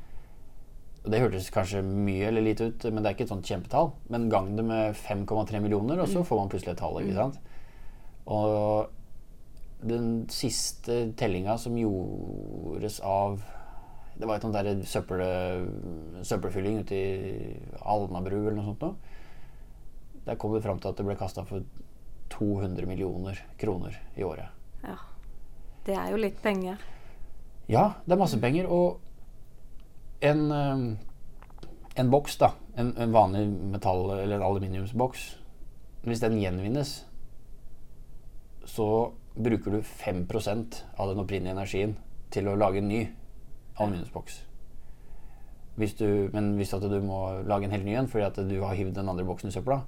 Og 1.06 1.12
Det 1.12 1.22
hørtes 1.22 1.52
kanskje 1.54 1.84
mye 1.86 2.28
eller 2.32 2.42
lite 2.42 2.72
ut, 2.72 2.86
men 2.90 3.04
det 3.04 3.10
er 3.12 3.16
ikke 3.16 3.28
et 3.28 3.34
sånt 3.36 3.46
kjempetall. 3.46 3.92
Men 4.10 4.30
gang 4.30 4.56
det 4.58 4.66
med 4.66 4.96
5,3 4.98 5.62
millioner, 5.62 6.00
og 6.02 6.10
så 6.10 6.24
får 6.26 6.40
man 6.40 6.50
plutselig 6.50 6.74
et 6.74 6.82
tall. 6.82 6.98
ikke 7.02 7.14
sant? 7.20 7.38
Og 8.26 8.90
den 9.86 10.26
siste 10.34 11.12
tellinga 11.14 11.60
som 11.62 11.78
gjordes 11.78 13.00
av 13.06 13.44
Det 14.16 14.26
var 14.26 14.38
et 14.38 14.46
sånt 14.48 14.56
der 14.56 14.82
søppel, 14.88 15.20
søppelfylling 16.24 16.80
ute 16.80 16.96
i 16.96 17.56
Alnabru 17.84 18.38
eller 18.38 18.56
noe 18.56 18.70
sånt 18.70 18.86
noe. 18.86 18.96
Der 20.26 20.38
kom 20.40 20.54
det 20.56 20.64
fram 20.64 20.80
til 20.80 20.88
at 20.88 20.96
det 20.96 21.06
ble 21.06 21.18
kasta 21.20 21.44
for 21.44 21.66
200 22.32 22.88
millioner 22.88 23.42
kroner 23.60 24.00
i 24.16 24.24
året. 24.24 24.48
ja. 24.88 24.96
Det 25.86 25.94
er 25.94 26.10
jo 26.10 26.18
litt 26.18 26.40
penger. 26.42 26.80
Ja, 27.70 27.92
det 28.06 28.16
er 28.16 28.18
masse 28.18 28.40
penger. 28.42 28.66
Og 28.66 29.05
en, 30.22 30.52
eh, 30.52 30.86
en 31.96 32.10
boks, 32.12 32.38
da, 32.38 32.54
en, 32.76 32.94
en 32.98 33.12
vanlig 33.12 33.48
metall- 33.74 34.20
eller 34.20 34.40
aluminiumsboks, 34.44 35.28
hvis 36.06 36.22
den 36.22 36.40
gjenvinnes, 36.42 37.06
så 38.66 39.12
bruker 39.36 39.72
du 39.72 39.82
5% 39.82 40.84
av 40.98 41.10
den 41.10 41.22
opprinnelige 41.22 41.56
energien 41.56 41.96
til 42.32 42.48
å 42.48 42.58
lage 42.58 42.82
en 42.82 42.90
ny 42.90 43.02
aluminiumsboks. 43.78 44.42
Hvis 45.76 45.98
du, 46.00 46.30
men 46.32 46.54
hvis 46.56 46.72
at 46.74 46.86
du 46.88 46.96
må 47.04 47.42
lage 47.44 47.68
en 47.68 47.74
helt 47.76 47.86
ny 47.86 47.98
en 48.00 48.08
fordi 48.08 48.24
at 48.24 48.38
du 48.48 48.56
har 48.64 48.78
hivd 48.78 48.96
den 48.96 49.12
andre 49.12 49.26
boksen 49.28 49.52
i 49.52 49.56
søpla, 49.56 49.82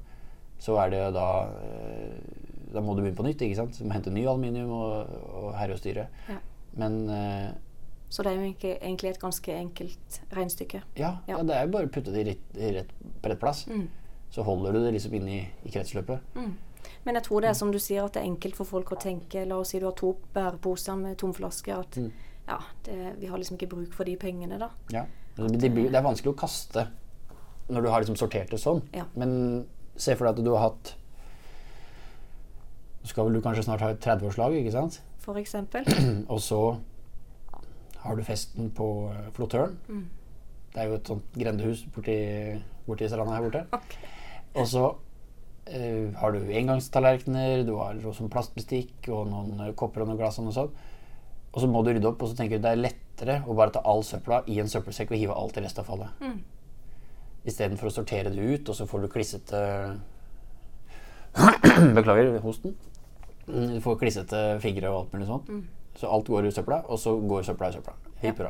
så 0.60 0.76
er 0.82 0.92
det 0.92 1.04
da 1.16 1.28
eh, 1.62 2.18
Da 2.74 2.82
må 2.84 2.96
du 2.98 3.00
begynne 3.02 3.16
på 3.16 3.24
nytt. 3.24 3.42
ikke 3.42 3.56
sant? 3.56 3.78
Du 3.80 3.86
må 3.88 3.94
hente 3.96 4.12
ny 4.12 4.26
aluminium 4.28 4.72
og, 4.76 5.12
og 5.40 5.54
herre 5.56 5.78
og 5.78 5.80
styre. 5.80 6.10
Ja. 6.28 6.36
Men 6.76 6.98
eh, 7.10 7.54
Så 8.10 8.24
det 8.24 8.32
er 8.32 8.36
jo 8.38 8.48
egentlig, 8.48 9.10
et 9.10 9.20
ganske 9.20 9.52
enkelt 9.54 10.22
regnestykke. 10.32 10.82
ja, 10.96 11.18
Ja. 11.28 11.38
ja. 11.38 11.44
det 11.44 11.56
er 11.56 11.66
jo 11.66 11.72
bare 11.74 11.88
å 11.88 11.92
putte 11.92 12.12
det 12.14 12.22
i 12.22 12.30
rett, 12.30 12.58
i 12.58 12.70
rett, 12.78 12.94
på 13.22 13.30
rett 13.30 13.40
plass. 13.40 13.66
Mm. 13.68 13.88
Så 14.32 14.44
holder 14.44 14.72
du 14.74 14.80
det 14.86 14.94
liksom 14.94 15.14
inne 15.14 15.32
i, 15.32 15.42
i 15.66 15.70
kretsløpet. 15.72 16.20
Mm. 16.36 16.54
Men 17.04 17.16
jeg 17.16 17.24
tror 17.24 17.42
det 17.42 17.50
er 17.50 17.54
som 17.60 17.72
du 17.72 17.80
sier, 17.80 18.04
at 18.06 18.14
det 18.14 18.22
er 18.22 18.30
enkelt 18.30 18.56
for 18.56 18.66
folk 18.66 18.92
å 18.92 19.00
tenke 19.00 19.44
La 19.48 19.58
oss 19.60 19.70
si 19.74 19.80
du 19.80 19.86
har 19.86 19.96
to 20.00 20.14
bæreposer 20.34 20.96
med 21.00 21.18
tomflasker. 21.18 21.80
At 21.80 21.98
Mm. 21.98 22.12
ja, 22.48 22.58
det, 22.84 23.16
vi 23.20 23.28
har 23.28 23.38
liksom 23.38 23.58
ikke 23.58 23.70
bruk 23.76 23.94
for 23.94 24.04
de 24.06 24.16
pengene, 24.16 24.58
da. 24.60 24.70
Ja. 24.92 25.04
Det, 25.36 25.60
det, 25.60 25.72
blir- 25.74 25.92
det 25.92 25.96
er 26.00 26.04
vanskelig 26.08 26.34
å 26.34 26.38
kaste 26.40 26.88
når 27.70 27.82
du 27.84 27.90
har 27.90 28.00
liksom 28.02 28.16
sortert 28.16 28.50
det 28.50 28.60
sånn. 28.60 28.82
Ja. 28.94 29.04
Men 29.16 29.66
se 29.98 30.16
for 30.16 30.26
deg 30.26 30.40
at 30.40 30.46
du 30.46 30.52
har 30.56 30.70
hatt 30.70 30.96
Så 33.04 33.08
skal 33.14 33.26
vel 33.28 33.34
du 33.38 33.42
kanskje 33.42 33.64
snart 33.64 33.82
ha 33.82 33.90
et 33.94 34.00
30-årslag, 34.04 34.56
ikke 34.62 34.72
sant? 34.76 35.02
For 35.24 35.36
eksempel. 35.40 35.86
Og 36.34 36.40
så 36.44 36.60
har 38.08 38.18
du 38.18 38.24
festen 38.26 38.72
på 38.76 38.88
eh, 39.12 39.28
Flottøren. 39.36 39.78
Mm. 39.88 40.06
Det 40.74 40.82
er 40.84 40.90
jo 40.90 40.98
et 41.00 41.10
sånt 41.10 41.38
grendehus 41.38 41.84
borti, 41.94 42.18
borti 42.88 43.10
stranda 43.10 43.38
her 43.38 43.46
borte. 43.46 43.64
Okay. 43.74 44.12
Og 44.58 44.68
så 44.70 44.84
uh, 44.90 46.06
har 46.20 46.36
du 46.36 46.52
engangstallerkener, 46.60 47.64
du 47.68 47.76
har 47.80 48.00
sånn 48.16 48.32
plastbestikk 48.34 49.10
og 49.14 49.28
noen 49.32 49.66
eh, 49.68 49.74
kopper 49.78 50.04
og 50.04 50.12
noen 50.12 50.20
glass 50.20 50.40
og 50.42 50.48
noe 50.48 50.56
sånt. 50.56 50.84
Og 51.54 51.64
så 51.64 51.70
må 51.72 51.82
du 51.82 51.94
rydde 51.94 52.10
opp, 52.10 52.22
og 52.22 52.30
så 52.30 52.38
tenker 52.38 52.60
du 52.60 52.68
det 52.68 52.76
er 52.76 52.84
lettere 52.84 53.40
å 53.48 53.56
bare 53.58 53.74
ta 53.74 53.82
all 53.88 54.04
søpla 54.06 54.44
i 54.52 54.60
en 54.62 54.70
søppelsekk 54.70 55.14
og 55.14 55.22
hive 55.22 55.38
alt 55.38 55.58
i 55.58 55.64
restavfallet. 55.66 56.22
Mm. 56.22 56.38
Istedenfor 57.48 57.90
å 57.90 57.96
sortere 57.96 58.34
det 58.34 58.44
ut, 58.44 58.70
og 58.70 58.78
så 58.78 58.86
får 58.90 59.06
du 59.06 59.10
klissete 59.14 59.64
Beklager 61.98 62.38
hosten. 62.44 62.76
Mm, 63.48 63.78
Du 63.78 63.82
får 63.82 63.98
klissete 64.02 64.44
fingre 64.62 64.92
og 64.92 65.00
alt 65.00 65.16
mulig 65.16 65.30
sånt. 65.30 65.50
Så 65.98 66.10
alt 66.14 66.30
går 66.30 66.48
i 66.48 66.54
søpla, 66.54 66.84
og 66.86 67.00
så 67.02 67.16
går 67.18 67.46
søpla 67.48 67.72
i 67.72 67.78
søpla. 67.78 67.94
Helt 68.22 68.42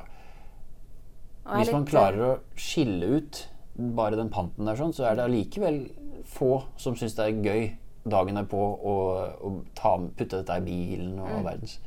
er 1.48 1.62
Hvis 1.62 1.72
man 1.72 1.86
klarer 1.88 2.24
å 2.26 2.32
skille 2.60 3.18
ut 3.18 3.46
bare 3.78 4.18
den 4.20 4.32
panten 4.34 4.68
der, 4.68 4.76
sånn, 4.76 4.94
så 4.96 5.06
er 5.08 5.16
det 5.16 5.28
allikevel 5.28 5.84
få 6.28 6.64
som 6.82 6.98
syns 6.98 7.16
det 7.16 7.28
er 7.28 7.46
gøy 7.46 7.68
dagen 8.08 8.40
derpå 8.40 8.58
å, 8.60 8.96
å 9.44 9.52
ta, 9.78 9.94
putte 10.18 10.42
dette 10.42 10.58
i 10.60 10.66
bilen 10.66 11.18
og 11.20 11.30
mm. 11.30 11.46
verdens. 11.46 11.78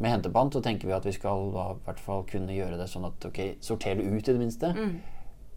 Med 0.00 0.14
hentepant 0.14 0.54
så 0.56 0.62
tenker 0.64 0.88
vi 0.88 0.96
at 0.96 1.04
vi 1.04 1.12
skal 1.12 1.50
da, 1.52 1.66
i 1.74 1.82
hvert 1.84 2.00
fall 2.00 2.22
kunne 2.28 2.56
gjøre 2.56 2.78
det 2.80 2.88
sånn 2.88 3.08
at 3.08 3.26
ok, 3.28 3.40
sorter 3.64 3.98
det 3.98 4.06
ut 4.08 4.20
i 4.22 4.32
det 4.32 4.40
minste. 4.40 4.72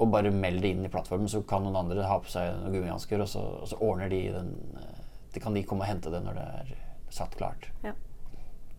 Og 0.02 0.10
bare 0.12 0.34
meld 0.36 0.64
det 0.66 0.74
inn 0.74 0.88
i 0.88 0.92
plattformen, 0.92 1.30
så 1.32 1.44
kan 1.48 1.64
noen 1.64 1.78
andre 1.80 2.08
ha 2.10 2.18
på 2.20 2.32
seg 2.32 2.50
noen 2.58 2.74
gummihansker, 2.74 3.22
og, 3.24 3.30
så- 3.30 3.46
og 3.62 3.70
så 3.72 3.80
ordner 3.80 4.10
de 4.12 4.24
den 4.34 4.50
eh, 4.80 5.00
Det 5.34 5.42
kan 5.42 5.54
de 5.54 5.64
komme 5.64 5.82
og 5.82 5.88
hente 5.90 6.12
det 6.14 6.20
når 6.22 6.36
det 6.38 6.44
er 6.60 6.74
satt 7.10 7.34
klart. 7.38 7.70
Ja. 7.84 7.94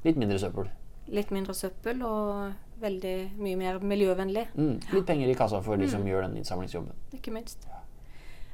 Litt 0.05 0.17
mindre 0.21 0.39
søppel. 0.39 0.69
litt 1.09 1.31
mindre 1.31 1.53
søppel 1.55 2.01
og 2.03 2.53
veldig 2.81 3.17
mye 3.39 3.57
mer 3.61 3.79
miljøvennlig. 3.85 4.47
Mm, 4.57 4.79
litt 4.93 5.07
penger 5.07 5.29
i 5.29 5.35
kassa 5.37 5.61
for 5.63 5.77
de 5.77 5.89
som 5.89 6.05
gjør 6.07 6.23
den 6.29 6.37
innsamlingsjobben. 6.41 6.93
Ikke 7.13 7.33
minst. 7.33 7.67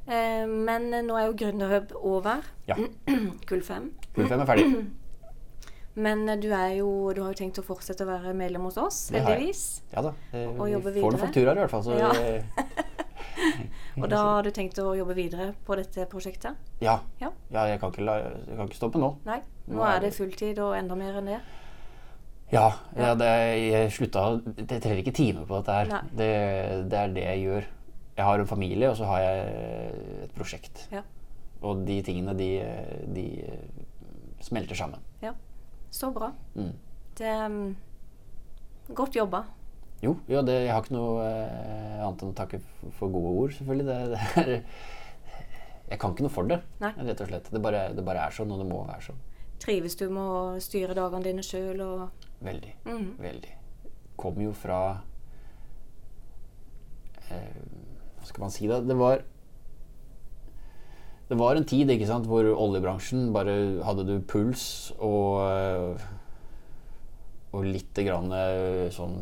Eh, 0.06 0.46
men 0.46 0.88
nå 1.06 1.16
er 1.18 1.26
jo 1.28 1.36
Gründerhub 1.38 1.92
over. 2.00 2.42
Ja. 2.66 2.74
Kull 3.48 3.62
5. 3.62 3.90
Kull 4.16 4.26
5 4.28 4.40
er 4.40 4.46
ferdig. 4.46 4.66
Men 6.00 6.22
du, 6.40 6.46
jo, 6.78 6.90
du 7.12 7.18
har 7.20 7.32
jo 7.32 7.36
tenkt 7.36 7.58
å 7.58 7.64
fortsette 7.66 8.04
å 8.06 8.08
være 8.08 8.30
medlem 8.32 8.62
hos 8.62 8.76
oss, 8.78 8.98
heldigvis. 9.10 9.82
Ja 9.92 10.04
da. 10.06 10.12
eh, 10.32 10.46
Og 10.54 10.60
vi 10.68 10.72
jobbe 10.72 10.92
får 10.94 10.94
noen 10.94 11.10
videre. 11.10 11.22
fakturaer 11.26 11.58
i 11.58 11.64
hvert 11.64 11.72
fall. 11.74 11.82
Så 11.82 11.98
Ja. 11.98 12.10
eh, 13.38 14.02
Og 14.02 14.08
da 14.10 14.20
har 14.26 14.46
du 14.46 14.50
tenkt 14.54 14.78
å 14.82 14.92
jobbe 14.98 15.14
videre 15.18 15.52
på 15.66 15.76
dette 15.78 16.06
prosjektet? 16.10 16.58
ja. 16.80 16.98
Ja. 17.20 17.32
ja 17.50 17.66
jeg, 17.70 17.80
kan 17.80 17.92
ikke 17.92 18.04
jeg 18.04 18.56
kan 18.56 18.66
ikke 18.66 18.78
stoppe 18.78 19.00
nå. 19.02 19.14
Nei? 19.28 19.40
Nå 19.70 19.78
Nå 19.80 19.86
er 19.86 20.00
det 20.04 20.14
fulltid 20.16 20.58
og 20.62 20.74
enda 20.78 20.96
mer 20.98 21.20
enn 21.20 21.30
det? 21.34 21.40
Ja, 22.50 22.66
ja 22.98 23.12
det, 23.14 23.28
jeg 23.62 23.92
slutta 23.94 24.24
Jeg 24.56 24.80
trenger 24.82 25.02
ikke 25.04 25.14
timer 25.14 25.44
på 25.46 25.60
dette 25.60 25.76
her. 25.76 26.08
Det, 26.10 26.30
det 26.90 26.98
er 26.98 27.12
det 27.14 27.26
jeg 27.28 27.44
gjør. 27.44 27.68
Jeg 28.16 28.26
har 28.26 28.42
en 28.42 28.50
familie, 28.50 28.90
og 28.90 28.96
så 28.98 29.06
har 29.06 29.20
jeg 29.22 29.92
et 30.24 30.34
prosjekt. 30.34 30.88
Ja. 30.92 31.04
Og 31.62 31.84
de 31.86 32.00
tingene, 32.02 32.34
de, 32.36 32.50
de 33.14 33.28
smelter 34.42 34.74
sammen. 34.74 35.00
ja. 35.22 35.36
Så 35.90 36.12
bra. 36.14 36.28
Mm. 36.54 36.74
Det 37.18 37.26
er 37.26 37.48
mm, 37.48 37.76
godt 38.94 39.16
jobba. 39.16 39.42
Jo, 40.00 40.14
jo 40.32 40.40
det, 40.46 40.54
jeg 40.64 40.72
har 40.72 40.80
ikke 40.84 40.96
noe 40.96 41.24
eh, 41.26 41.98
annet 42.00 42.22
enn 42.24 42.30
å 42.32 42.36
takke 42.38 42.60
for 42.96 43.12
gode 43.12 43.32
ord, 43.42 43.52
selvfølgelig. 43.52 43.86
Det, 43.86 43.96
det 44.14 44.44
er, 44.44 44.52
jeg 45.90 45.98
kan 46.00 46.14
ikke 46.14 46.24
noe 46.24 46.32
for 46.32 46.48
det, 46.48 46.60
Nei. 46.80 46.92
rett 47.10 47.20
og 47.20 47.28
slett. 47.28 47.50
Det 47.52 47.60
bare, 47.62 47.82
det 47.96 48.04
bare 48.06 48.22
er 48.24 48.32
sånn, 48.36 48.52
og 48.54 48.62
det 48.62 48.68
må 48.70 48.80
være 48.88 49.10
sånn. 49.10 49.18
Trives 49.60 49.98
du 50.00 50.06
med 50.08 50.22
å 50.24 50.42
styre 50.62 50.96
dagene 50.96 51.26
dine 51.26 51.44
sjøl 51.44 51.82
og 51.84 52.26
Veldig. 52.40 52.70
Mhm. 52.86 53.08
Veldig. 53.20 53.50
Kommer 54.20 54.46
jo 54.46 54.54
fra 54.56 54.78
eh, 57.28 57.60
Hva 58.16 58.28
skal 58.28 58.44
man 58.46 58.54
si, 58.54 58.68
da? 58.70 58.80
Det 58.84 58.96
var 58.96 59.20
Det 61.30 61.36
var 61.38 61.56
en 61.60 61.68
tid 61.68 61.92
ikke 61.92 62.08
sant, 62.08 62.26
hvor 62.28 62.48
oljebransjen 62.48 63.28
bare 63.36 63.54
hadde 63.86 64.06
du 64.08 64.16
puls 64.28 64.64
og 64.96 66.00
Og 67.52 67.66
lite 67.68 68.04
grann 68.06 68.32
eh, 68.32 68.88
sånn 68.94 69.20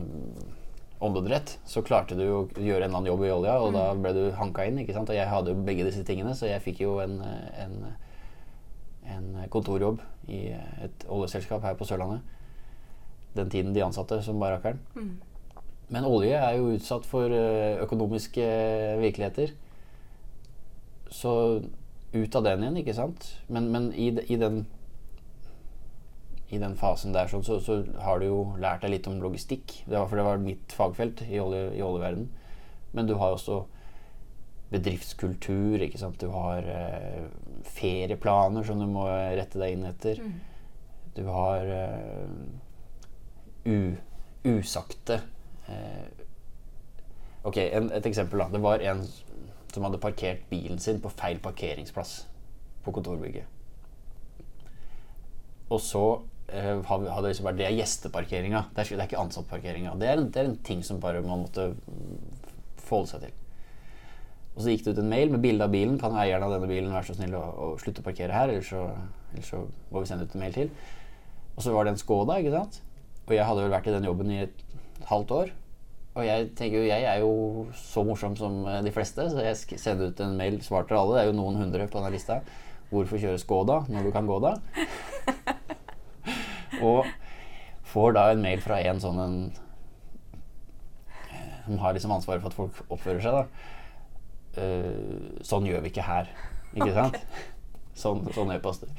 åndedrett, 1.01 1.59
så 1.69 1.83
klarte 1.87 2.17
du 2.19 2.25
å 2.27 2.41
gjøre 2.59 2.85
en 2.85 2.91
eller 2.91 2.97
annen 2.99 3.11
jobb 3.13 3.23
i 3.25 3.31
olja, 3.31 3.59
og 3.63 3.73
da 3.77 3.85
ble 3.95 4.13
du 4.17 4.23
hanka 4.35 4.65
inn. 4.67 4.79
ikke 4.83 4.95
sant? 4.97 5.11
Og 5.13 5.17
jeg 5.17 5.29
hadde 5.31 5.53
jo 5.55 5.63
begge 5.67 5.85
disse 5.87 6.03
tingene, 6.05 6.35
så 6.35 6.49
jeg 6.51 6.63
fikk 6.65 6.81
jo 6.83 6.97
en, 7.05 7.21
eh, 7.23 7.63
en, 7.65 7.77
en 9.15 9.29
kontorjobb 9.55 10.01
i 10.29 10.49
et 10.85 11.07
oljeselskap 11.09 11.63
her 11.63 11.75
på 11.79 11.87
Sørlandet 11.89 12.21
den 13.39 13.51
tiden 13.53 13.75
de 13.77 13.83
ansatte 13.85 14.19
som 14.25 14.41
var 14.41 14.57
rakkeren. 14.57 14.81
Men 15.89 16.05
olje 16.05 16.35
er 16.35 16.57
jo 16.59 16.73
utsatt 16.75 17.07
for 17.07 17.31
eh, 17.31 17.79
økonomiske 17.85 18.45
virkeligheter. 19.01 19.53
Så 21.11 21.63
ut 22.13 22.37
av 22.37 22.45
den 22.45 22.63
igjen, 22.65 22.77
ikke 22.83 22.95
sant? 22.97 23.29
Men, 23.49 23.71
men 23.73 23.91
i, 23.95 24.11
de- 24.17 24.25
i, 24.33 24.37
den, 24.41 24.65
i 26.49 26.59
den 26.59 26.77
fasen 26.77 27.13
der 27.13 27.29
så, 27.29 27.43
så, 27.45 27.59
så 27.61 27.83
har 28.01 28.21
du 28.21 28.27
jo 28.29 28.39
lært 28.61 28.85
deg 28.85 28.95
litt 28.95 29.09
om 29.11 29.19
logistikk. 29.21 29.83
Det 29.85 29.97
var, 29.99 30.07
for 30.09 30.17
det 30.17 30.25
var 30.25 30.41
mitt 30.41 30.73
fagfelt 30.73 31.23
i, 31.29 31.37
olje, 31.43 31.67
i 31.77 31.83
oljeverden. 31.85 32.29
Men 32.97 33.09
du 33.09 33.19
har 33.21 33.35
også 33.35 33.63
bedriftskultur, 34.73 35.81
ikke 35.85 36.01
sant. 36.01 36.21
Du 36.21 36.33
har 36.33 36.65
eh, 36.73 37.27
ferieplaner 37.69 38.65
som 38.65 38.81
du 38.81 38.87
må 38.89 39.05
rette 39.09 39.61
deg 39.61 39.77
inn 39.77 39.85
etter. 39.89 40.23
Du 41.17 41.25
har 41.29 41.69
eh, 41.75 42.33
u, 43.69 43.79
usagte 44.49 45.21
eh, 45.69 46.25
Ok, 47.49 47.57
en, 47.63 47.87
et 47.95 48.07
eksempel. 48.09 48.41
da 48.43 48.49
Det 48.53 48.61
var 48.61 48.83
en 48.85 49.05
som 49.73 49.85
hadde 49.87 50.01
parkert 50.03 50.43
bilen 50.51 50.81
sin 50.83 50.99
på 51.01 51.13
feil 51.13 51.39
parkeringsplass 51.41 52.27
på 52.85 52.93
kontorbygget. 52.93 53.47
Og 55.69 55.81
så 55.81 56.05
hadde 56.49 57.05
det 57.23 57.31
liksom 57.33 57.47
vært 57.49 57.59
Det 57.61 57.67
er 57.69 57.77
gjesteparkeringa. 57.77 58.63
Det 58.75 58.81
er, 58.81 58.87
ikke- 58.89 59.01
er 59.03 59.09
ikke 59.11 59.21
ansattparkeringa. 59.25 59.93
Det, 60.01 60.33
det 60.33 60.41
er 60.43 60.49
en 60.49 60.57
ting 60.65 60.83
som 60.83 61.01
bare 61.01 61.21
man 61.23 61.45
måtte 61.45 61.67
mm, 61.75 62.19
forholde 62.81 63.11
seg 63.13 63.21
til. 63.27 63.35
Og 64.57 64.63
så 64.65 64.73
gikk 64.73 64.85
det 64.87 64.95
ut 64.97 65.03
en 65.05 65.11
mail 65.13 65.31
med 65.31 65.43
bilde 65.45 65.65
av 65.65 65.71
bilen. 65.71 65.99
Kan 66.01 66.17
eieren 66.19 66.43
av 66.43 66.51
denne 66.57 66.67
bilen 66.71 66.91
være 66.95 67.07
så 67.11 67.15
snill 67.19 67.37
å, 67.39 67.43
å 67.45 67.67
slutte 67.79 68.03
å 68.03 68.07
parkere 68.09 68.35
her, 68.35 68.49
ellers 68.51 68.73
så, 68.73 68.87
eller 69.33 69.45
så 69.47 69.61
må 69.93 70.01
vi 70.03 70.09
sende 70.11 70.25
ut 70.27 70.35
en 70.35 70.43
mail 70.43 70.57
til. 70.57 70.71
Og 71.55 71.63
så 71.63 71.75
var 71.75 71.85
det 71.87 71.93
en 71.95 72.01
Skoda, 72.01 72.39
ikke 72.41 72.55
sant. 72.57 72.81
Og 73.29 73.35
jeg 73.37 73.45
hadde 73.47 73.63
vel 73.67 73.75
vært 73.77 73.87
i 73.91 73.95
den 73.95 74.09
jobben 74.09 74.33
i 74.35 74.41
et 74.47 74.65
halvt 75.11 75.35
år. 75.37 75.53
Og 76.19 76.25
jeg 76.27 76.49
tenker 76.59 76.81
jo, 76.81 76.89
jeg 76.89 77.05
er 77.07 77.21
jo 77.23 77.67
så 77.79 78.03
morsom 78.09 78.35
som 78.41 78.65
eh, 78.67 78.81
de 78.83 78.91
fleste, 78.91 79.29
så 79.31 79.45
jeg 79.45 79.79
sender 79.79 80.11
ut 80.11 80.21
en 80.25 80.35
mail, 80.41 80.57
svar 80.67 80.89
alle. 80.91 81.15
Det 81.15 81.23
er 81.23 81.29
jo 81.31 81.37
noen 81.39 81.61
hundre 81.61 81.87
på 81.87 82.01
denne 82.01 82.11
lista. 82.17 82.41
Hvorfor 82.91 83.21
kjøre 83.21 83.39
Skoda 83.39 83.83
når 83.93 84.09
du 84.09 84.15
kan 84.17 84.27
gå 84.27 84.41
da? 84.43 84.57
Og 86.85 87.07
får 87.89 88.15
da 88.19 88.27
en 88.33 88.43
mail 88.45 88.61
fra 88.65 88.81
en 88.85 89.01
sånn 89.03 89.21
en 89.23 89.37
eh, 91.33 91.65
som 91.67 91.79
har 91.83 91.97
liksom 91.97 92.13
ansvaret 92.17 92.43
for 92.45 92.51
at 92.53 92.59
folk 92.59 92.83
oppfører 92.89 93.23
seg, 93.25 93.39
da. 93.39 93.75
Uh, 94.59 95.39
sånn 95.47 95.69
gjør 95.69 95.85
vi 95.85 95.93
ikke 95.93 96.03
her. 96.07 96.29
Ikke 96.75 96.91
sant? 96.97 97.19
Sånn, 97.99 98.25
sånn 98.35 98.51
e-poster. 98.57 98.91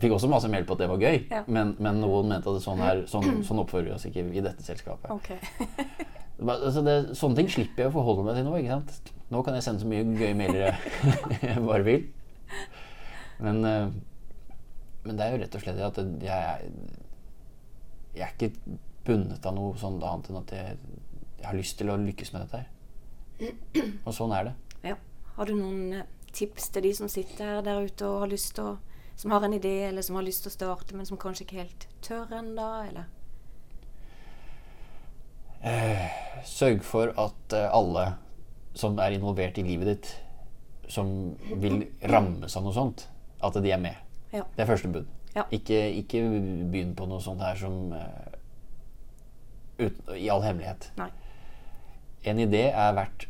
Fikk 0.00 0.16
også 0.16 0.26
masse 0.30 0.48
mail 0.50 0.64
på 0.66 0.74
at 0.74 0.80
det 0.82 0.88
var 0.90 0.98
gøy, 0.98 1.20
Ja. 1.30 1.44
men, 1.46 1.76
men 1.78 2.00
noen 2.02 2.26
mente 2.32 2.50
at 2.50 2.64
sånn, 2.64 2.80
her, 2.82 3.04
sånn, 3.10 3.44
sånn 3.46 3.60
oppfører 3.62 3.86
vi 3.86 3.94
oss 3.94 4.06
ikke 4.08 4.24
i 4.34 4.42
dette 4.42 4.66
selskapet. 4.66 5.10
Okay. 5.14 5.38
Altså 6.44 6.80
det, 6.82 6.94
sånne 7.14 7.38
ting 7.38 7.46
slipper 7.48 7.84
jeg 7.84 7.90
å 7.92 7.94
forholde 7.94 8.24
meg 8.26 8.34
til 8.34 8.42
nå. 8.48 8.56
ikke 8.58 8.74
sant? 8.74 9.12
Nå 9.30 9.42
kan 9.46 9.54
jeg 9.54 9.62
sende 9.62 9.84
så 9.84 9.86
mye 9.86 10.02
gøye 10.18 10.34
mailer 10.34 10.64
jeg, 10.64 11.60
bare 11.68 11.84
vil. 11.86 12.08
Men, 13.38 13.60
eh, 13.68 13.86
men 15.06 15.14
det 15.20 15.24
er 15.28 15.30
jo 15.36 15.38
rett 15.44 15.54
og 15.54 15.62
slett 15.62 15.78
det 15.78 15.86
at 15.86 16.00
jeg, 16.26 16.72
jeg 18.14 18.24
er 18.26 18.34
ikke 18.34 18.78
bundet 19.04 19.46
av 19.46 19.56
noe 19.56 19.76
sånt 19.78 20.02
annet 20.06 20.30
enn 20.30 20.40
at 20.40 20.54
jeg, 20.54 20.78
jeg 21.40 21.46
har 21.48 21.58
lyst 21.58 21.78
til 21.80 21.92
å 21.92 21.98
lykkes 22.00 22.32
med 22.34 22.46
dette 22.46 22.62
her. 22.62 22.70
Og 24.06 24.14
sånn 24.14 24.32
er 24.36 24.50
det. 24.50 24.54
Ja. 24.92 24.98
Har 25.34 25.50
du 25.50 25.56
noen 25.58 25.98
eh, 25.98 26.10
tips 26.34 26.70
til 26.74 26.86
de 26.86 26.92
som 26.96 27.10
sitter 27.10 27.60
der 27.66 27.84
ute 27.84 28.06
og 28.08 28.24
har 28.24 28.30
lyst 28.32 28.54
til 28.58 28.74
å 28.74 28.76
Som 29.14 29.30
har 29.30 29.44
en 29.46 29.52
idé, 29.54 29.86
eller 29.86 30.02
som 30.02 30.16
har 30.18 30.24
lyst 30.26 30.42
til 30.42 30.50
å 30.50 30.52
starte, 30.56 30.96
men 30.98 31.06
som 31.06 31.14
kanskje 31.16 31.44
ikke 31.44 31.60
helt 31.60 31.84
tør 32.02 32.32
ennå, 32.34 32.64
eller? 32.82 33.04
Sørg 36.42 36.82
for 36.82 37.12
at 37.14 37.54
eh, 37.54 37.68
alle 37.70 38.08
som 38.74 38.98
er 38.98 39.14
involvert 39.14 39.58
i 39.58 39.62
livet 39.62 39.86
ditt, 39.92 40.10
som 40.90 41.06
vil 41.62 41.84
rammes 42.10 42.56
av 42.58 42.66
noe 42.66 42.74
sånt, 42.74 43.06
at 43.38 43.54
de 43.62 43.70
er 43.70 43.78
med. 43.78 43.94
Ja. 44.34 44.42
Det 44.56 44.64
er 44.64 44.72
første 44.72 44.90
bud. 44.90 45.06
Ja. 45.34 45.44
Ikke, 45.50 45.78
ikke 45.98 46.20
begynn 46.70 46.94
på 46.98 47.06
noe 47.10 47.20
sånt 47.24 47.42
her 47.42 47.56
som 47.58 47.92
uh, 47.92 48.34
ut, 49.82 49.96
I 50.14 50.28
all 50.30 50.44
hemmelighet. 50.44 50.90
Nei. 51.00 51.08
En 52.30 52.38
idé 52.40 52.68
er 52.70 52.94
verdt 52.96 53.26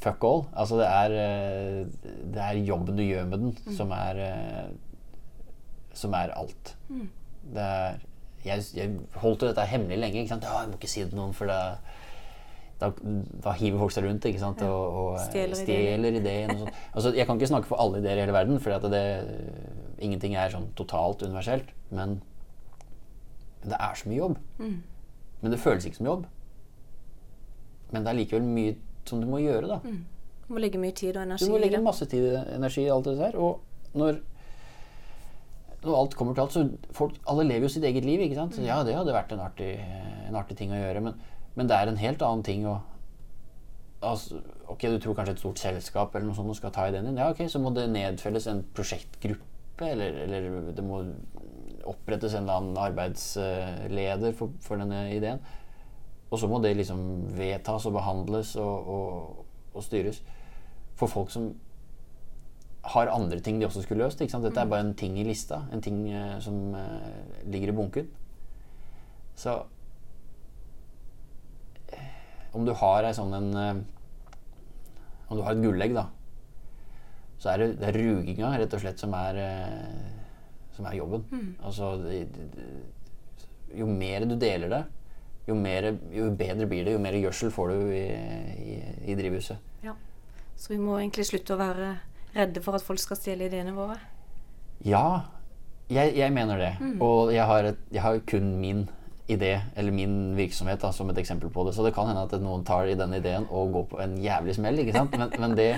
fuck 0.00 0.22
all. 0.24 0.44
Altså 0.56 0.78
det 0.80 0.86
er, 0.88 1.14
uh, 1.16 2.12
det 2.34 2.44
er 2.44 2.60
jobben 2.68 2.96
du 2.98 3.02
gjør 3.06 3.26
med 3.32 3.38
den, 3.46 3.56
Mm. 3.66 3.72
som 3.76 3.90
er 3.96 4.20
uh, 4.26 4.68
Som 5.92 6.14
er 6.14 6.30
alt. 6.38 6.76
Det 6.90 7.64
er 7.64 7.96
jeg, 8.44 8.62
jeg 8.76 8.92
holdt 9.20 9.42
jo 9.42 9.48
dette 9.50 9.64
hemmelig 9.68 9.98
lenge. 9.98 10.20
Ikke 10.22 10.28
sant? 10.32 10.44
Ja, 10.44 10.60
jeg 10.62 10.70
må 10.70 10.78
ikke 10.78 10.88
si 10.88 11.02
det 11.02 11.10
til 11.10 11.18
noen, 11.18 11.34
for 11.36 11.50
da, 11.50 11.56
da, 12.80 12.88
da 13.44 13.52
hiver 13.58 13.82
folk 13.82 13.92
seg 13.92 14.06
rundt 14.06 14.24
ikke 14.30 14.40
sant? 14.40 14.62
og, 14.64 14.94
og 15.00 15.18
Stjeler 15.26 15.58
stjeler 15.58 16.16
ideen. 16.22 16.54
Og 16.62 16.70
altså, 16.94 17.12
jeg 17.18 17.26
kan 17.28 17.36
ikke 17.36 17.50
snakke 17.50 17.68
for 17.68 17.82
alle 17.82 18.00
ideer 18.00 18.16
i 18.16 18.24
hele 18.24 18.32
verden, 18.32 18.60
for 18.62 18.86
det, 18.88 19.02
ingenting 20.00 20.34
er 20.38 20.52
sånn 20.52 20.70
totalt 20.78 21.22
universelt. 21.26 21.70
Men, 21.90 22.18
men 23.60 23.72
det 23.74 23.78
er 23.80 23.98
så 23.98 24.10
mye 24.10 24.20
jobb. 24.20 24.38
Men 25.40 25.54
det 25.54 25.60
føles 25.62 25.86
ikke 25.88 26.00
som 26.00 26.10
jobb. 26.10 26.26
Men 27.90 28.04
det 28.06 28.12
er 28.12 28.18
likevel 28.20 28.46
mye 28.46 28.76
som 29.08 29.22
du 29.22 29.26
må 29.30 29.40
gjøre, 29.42 29.66
da. 29.70 29.80
Du 30.46 30.54
må 30.54 30.62
legge 30.62 30.80
mye 30.82 30.94
tid 30.96 31.16
og 31.16 31.24
energi 31.24 31.46
Du 31.46 31.52
må 31.54 31.60
legge 31.62 31.80
masse 31.82 32.06
tid 32.10 32.26
og 32.32 32.52
energi 32.56 32.84
i 32.84 32.92
alt 32.92 33.08
det 33.08 33.16
der. 33.18 33.38
Og 33.38 33.98
når, 33.98 34.20
når 35.84 35.98
alt 36.02 36.16
kommer 36.18 36.36
til 36.36 36.44
alt, 36.44 36.54
så 36.54 36.94
folk, 36.96 37.18
alle 37.30 37.46
lever 37.48 37.66
jo 37.66 37.74
sitt 37.76 37.86
eget 37.86 38.06
liv, 38.06 38.22
ikke 38.24 38.38
sant? 38.38 38.56
Så 38.56 38.64
ja, 38.66 38.80
det 38.86 38.96
hadde 38.98 39.14
vært 39.14 39.34
en 39.34 39.42
artig, 39.44 39.72
en 40.28 40.38
artig 40.38 40.58
ting 40.58 40.74
å 40.74 40.78
gjøre, 40.80 41.04
men, 41.06 41.20
men 41.58 41.70
det 41.70 41.76
er 41.78 41.90
en 41.90 42.00
helt 42.00 42.22
annen 42.26 42.46
ting 42.46 42.66
å 42.68 42.78
altså, 44.06 44.40
Ok, 44.70 44.84
du 44.86 45.00
tror 45.02 45.16
kanskje 45.18 45.34
et 45.34 45.42
stort 45.42 45.58
selskap 45.58 46.14
eller 46.14 46.28
noe 46.28 46.38
sånt 46.38 46.54
skal 46.58 46.70
ta 46.74 46.84
ideen 46.86 47.08
din. 47.08 47.18
Ja, 47.18 47.30
ok, 47.32 47.42
så 47.50 47.58
må 47.62 47.72
det 47.74 47.88
nedfelles 47.90 48.46
en 48.50 48.62
prosjektgruppe, 48.76 49.46
eller, 49.86 50.20
eller 50.24 50.72
det 50.76 50.84
må 50.84 51.02
opprettes 51.88 52.34
en 52.34 52.44
eller 52.44 52.60
annen 52.60 52.76
arbeidsleder 52.80 54.36
for, 54.36 54.52
for 54.60 54.80
denne 54.80 55.06
ideen. 55.14 55.40
Og 56.30 56.38
så 56.38 56.46
må 56.46 56.60
det 56.62 56.76
liksom 56.78 57.00
vedtas 57.34 57.86
og 57.88 57.96
behandles 57.96 58.54
og, 58.60 58.92
og, 58.94 59.46
og 59.74 59.84
styres. 59.84 60.20
For 60.98 61.10
folk 61.10 61.32
som 61.34 61.50
har 62.84 63.10
andre 63.12 63.40
ting 63.40 63.60
de 63.60 63.66
også 63.66 63.82
skulle 63.82 64.04
løst. 64.04 64.20
Dette 64.20 64.60
er 64.60 64.70
bare 64.70 64.86
en 64.86 64.94
ting 64.94 65.18
i 65.18 65.24
lista. 65.26 65.64
En 65.72 65.82
ting 65.82 66.04
uh, 66.14 66.38
som 66.40 66.74
uh, 66.74 67.50
ligger 67.50 67.72
i 67.72 67.76
bunken. 67.76 68.08
Så 69.36 69.56
eh, 71.92 72.06
om 72.52 72.66
du 72.66 72.72
har 72.76 73.08
ei 73.08 73.14
sånn 73.16 73.34
en 73.36 73.50
uh, 73.56 73.82
Om 75.30 75.38
du 75.38 75.44
har 75.46 75.54
et 75.54 75.62
gullegg, 75.62 75.92
da, 75.94 76.08
så 77.40 77.54
er 77.54 77.62
det, 77.62 77.68
det 77.80 77.88
er 77.88 77.98
ruginga 77.98 78.52
rett 78.60 78.74
og 78.76 78.82
slett 78.82 79.00
som 79.00 79.14
er 79.16 79.38
eh, 79.40 80.00
som 80.76 80.88
er 80.88 80.96
jobben. 80.98 81.56
Altså 81.64 81.96
det, 82.02 82.24
det, 82.34 82.68
Jo 83.76 83.86
mer 83.86 84.24
du 84.26 84.34
deler 84.34 84.68
det, 84.72 84.84
jo, 85.46 85.54
mer, 85.54 85.92
jo 86.14 86.30
bedre 86.36 86.66
blir 86.66 86.84
det. 86.84 86.94
Jo 86.96 87.02
mer 87.02 87.16
gjødsel 87.18 87.52
får 87.54 87.68
du 87.70 87.90
i, 87.94 88.06
i, 88.74 88.78
i 89.12 89.16
drivhuset. 89.18 89.58
Ja. 89.84 89.94
Så 90.56 90.72
vi 90.74 90.78
må 90.78 90.98
egentlig 90.98 91.26
slutte 91.28 91.54
å 91.54 91.60
være 91.60 91.92
redde 92.34 92.62
for 92.62 92.78
at 92.78 92.84
folk 92.86 93.00
skal 93.02 93.18
stjele 93.18 93.48
ideene 93.48 93.74
våre. 93.74 93.96
Ja, 94.86 95.22
jeg, 95.90 96.14
jeg 96.18 96.34
mener 96.34 96.58
det. 96.60 96.72
Og 97.02 97.32
jeg 97.34 97.46
har, 97.46 97.70
et, 97.72 97.80
jeg 97.92 98.02
har 98.04 98.20
kun 98.30 98.52
min 98.60 98.84
idé, 99.30 99.56
eller 99.78 99.94
min 99.94 100.36
virksomhet, 100.38 100.80
da, 100.82 100.90
som 100.94 101.10
et 101.10 101.18
eksempel 101.22 101.50
på 101.54 101.64
det. 101.66 101.74
Så 101.76 101.86
det 101.86 101.94
kan 101.94 102.10
hende 102.10 102.26
at 102.26 102.34
noen 102.42 102.64
tar 102.66 102.90
i 102.90 102.98
den 102.98 103.14
ideen 103.18 103.46
og 103.50 103.74
går 103.74 103.88
på 103.90 104.00
en 104.02 104.16
jævlig 104.22 104.56
smell. 104.58 104.82
ikke 104.82 104.94
sant? 104.96 105.14
Men, 105.18 105.34
men 105.38 105.56
det, 105.58 105.72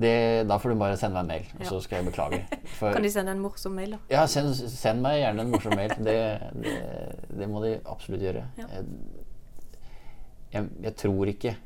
det, 0.00 0.44
da 0.48 0.56
får 0.58 0.72
du 0.72 0.80
bare 0.80 0.96
sende 0.96 1.20
meg 1.20 1.24
en 1.24 1.32
mail, 1.34 1.48
og 1.60 1.66
så 1.68 1.80
skal 1.84 2.00
jeg 2.00 2.06
beklage. 2.10 2.38
For, 2.78 2.92
Kan 2.94 3.04
de 3.04 3.10
sende 3.12 3.34
en 3.34 3.42
morsom 3.42 3.74
mail, 3.76 3.96
da? 3.96 3.98
ja, 4.12 4.22
send, 4.30 4.54
send 4.54 5.02
meg 5.04 5.18
gjerne 5.20 5.44
en 5.44 5.50
morsom 5.52 5.76
mail. 5.76 5.92
Det, 5.98 6.16
det, 6.64 6.76
det 7.40 7.48
må 7.50 7.60
de 7.64 7.74
absolutt 7.84 8.24
gjøre. 8.24 8.46
Ja. 8.60 8.68
Jeg, 8.74 8.86
jeg, 10.54 10.70
jeg 10.86 10.94
tror 11.04 11.32
ikke 11.34 11.56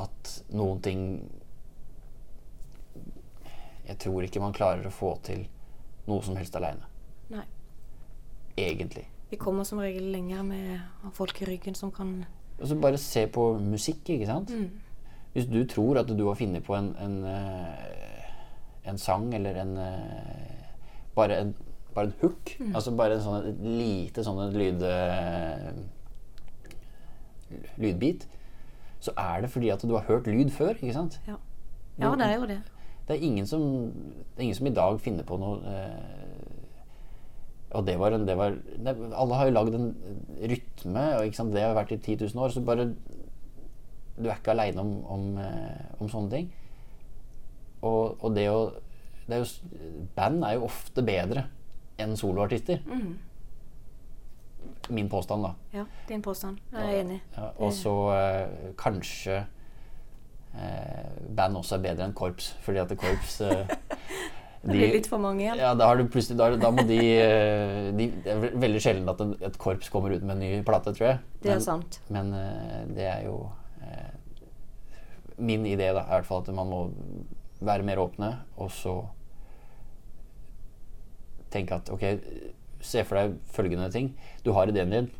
at 0.00 0.32
noen 0.56 0.80
ting 0.82 1.02
Jeg 3.90 3.98
tror 3.98 4.22
ikke 4.22 4.40
man 4.40 4.54
klarer 4.54 4.86
å 4.86 4.92
få 4.94 5.16
til 5.26 5.42
noe 6.06 6.22
som 6.22 6.36
helst 6.38 6.54
aleine. 6.56 6.86
Egentlig. 8.60 9.06
Vi 9.30 9.38
kommer 9.40 9.64
som 9.64 9.78
regel 9.80 10.10
lenger 10.12 10.42
med 10.42 11.12
folk 11.16 11.38
i 11.42 11.46
ryggen 11.48 11.74
som 11.74 11.92
kan 11.94 12.24
Og 12.58 12.66
så 12.68 12.76
bare 12.76 12.98
se 13.00 13.22
på 13.30 13.44
musikk, 13.62 14.02
ikke 14.10 14.26
sant? 14.28 14.50
Mm. 14.50 14.89
Hvis 15.32 15.46
du 15.46 15.60
tror 15.70 15.98
at 16.00 16.08
du 16.18 16.24
har 16.26 16.34
funnet 16.34 16.64
på 16.66 16.74
en, 16.74 16.88
en, 16.98 17.24
eh, 17.24 18.88
en 18.90 18.98
sang 18.98 19.28
eller 19.34 19.54
en 19.62 19.76
eh, 19.78 20.64
bare 21.14 21.36
en, 21.44 21.54
bare 21.94 22.06
en 22.10 22.14
hook, 22.22 22.56
Mm. 22.60 22.74
altså 22.74 22.90
bare 22.96 23.14
en 23.14 23.22
sånn 23.24 23.46
et 23.48 23.60
lite 23.62 24.24
sånn 24.26 24.40
et 24.48 24.54
lyd, 24.58 24.82
eh, 24.82 25.70
lydbit, 27.78 28.26
så 29.00 29.14
er 29.16 29.40
det 29.42 29.50
fordi 29.50 29.70
at 29.72 29.82
du 29.86 29.94
har 29.96 30.04
hørt 30.08 30.26
lyd 30.28 30.50
før, 30.54 30.74
ikke 30.76 30.92
sant? 30.96 31.20
Ja. 31.26 31.36
Ja, 32.00 32.14
det 32.16 32.26
er 32.26 32.36
jo 32.38 32.46
det. 32.48 32.58
Det 33.08 33.16
er 33.16 33.24
ingen 33.26 33.46
som, 33.46 33.62
er 34.36 34.42
ingen 34.44 34.54
som 34.54 34.66
i 34.70 34.74
dag 34.76 35.00
finner 35.02 35.24
på 35.26 35.36
noe 35.40 35.58
Og 37.74 37.84
det 37.86 37.96
var 37.98 38.10
en 38.14 38.24
det 38.26 38.36
var, 38.38 38.54
Alle 39.14 39.34
har 39.38 39.46
jo 39.46 39.52
lagd 39.54 39.74
en 39.74 39.88
rytme, 40.42 41.04
og 41.18 41.52
det 41.54 41.62
har 41.62 41.74
vært 41.76 41.92
i 41.92 41.98
10 41.98 42.16
000 42.34 42.42
år. 42.42 42.50
Så 42.50 42.64
bare 42.66 42.88
Du 44.20 44.28
er 44.28 44.36
ikke 44.36 44.52
aleine 44.54 44.84
om, 44.84 44.94
om, 45.08 45.26
eh, 45.40 45.82
om 46.00 46.12
sånne 46.12 46.32
ting. 46.36 46.52
Og, 47.80 48.20
og 48.20 48.36
det 48.36 48.46
å 48.52 48.60
det 49.30 49.36
er 49.36 49.44
jo, 49.44 49.76
Band 50.16 50.42
er 50.42 50.56
jo 50.56 50.66
ofte 50.66 51.04
bedre 51.06 51.44
enn 52.00 52.16
soloartister. 52.18 52.80
Mm. 52.88 53.12
Min 54.90 55.08
påstand, 55.12 55.44
da. 55.46 55.52
Ja, 55.76 55.84
din 56.08 56.22
påstand. 56.22 56.58
Jeg 56.72 56.82
er 56.82 57.02
enig. 57.04 57.20
Ja, 57.36 57.52
og 57.62 57.70
så 57.76 57.94
eh, 58.16 58.72
kanskje 58.80 59.36
eh, 60.58 61.12
band 61.36 61.60
også 61.60 61.78
er 61.78 61.84
bedre 61.84 62.08
enn 62.08 62.16
korps, 62.16 62.50
fordi 62.64 62.82
at 62.82 62.96
korps 62.98 63.38
eh, 63.46 63.70
Det 64.60 64.74
blir 64.74 64.90
litt 64.92 65.06
for 65.08 65.22
mange 65.22 65.40
igjen. 65.40 65.56
Ja, 65.56 65.70
da, 65.72 65.86
har 65.88 65.96
du 65.96 66.10
plutselig, 66.12 66.36
da, 66.36 66.50
da 66.60 66.68
må 66.74 66.82
de, 66.84 66.98
eh, 67.16 67.86
de 67.96 68.10
Det 68.26 68.34
er 68.34 68.58
veldig 68.60 68.82
sjelden 68.82 69.08
at 69.08 69.22
et 69.48 69.56
korps 69.62 69.88
kommer 69.92 70.12
ut 70.12 70.26
med 70.26 70.34
en 70.36 70.42
ny 70.42 70.50
plate, 70.66 70.92
tror 70.96 71.06
jeg. 71.06 71.22
Det 71.40 71.54
er 71.54 71.62
sant. 71.64 72.00
Men 72.12 72.34
eh, 72.36 72.82
det 72.98 73.06
er 73.08 73.24
jo 73.30 73.38
Min 75.40 75.64
idé 75.68 75.88
da, 75.94 76.04
er 76.04 76.06
i 76.06 76.18
hvert 76.18 76.28
fall 76.28 76.44
at 76.44 76.52
man 76.54 76.68
må 76.68 76.80
være 77.64 77.84
mer 77.86 78.00
åpne, 78.02 78.30
og 78.60 78.70
så 78.72 78.94
tenke 81.52 81.76
at 81.80 81.90
ok, 81.92 82.04
se 82.80 83.02
for 83.04 83.18
deg 83.18 83.34
følgende 83.52 83.90
ting. 83.92 84.12
Du 84.44 84.52
har 84.56 84.70
ideen 84.70 84.92
din, 84.92 85.10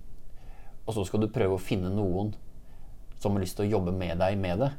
og 0.87 0.95
så 0.97 1.05
skal 1.09 1.25
du 1.25 1.33
prøve 1.33 1.57
å 1.57 1.63
finne 1.63 1.91
noen 1.93 2.33
som 3.21 3.35
har 3.37 3.45
lyst 3.45 3.59
til 3.59 3.69
å 3.69 3.75
jobbe 3.77 3.93
med 3.97 4.21
deg 4.21 4.39
med 4.41 4.63
det. 4.65 4.71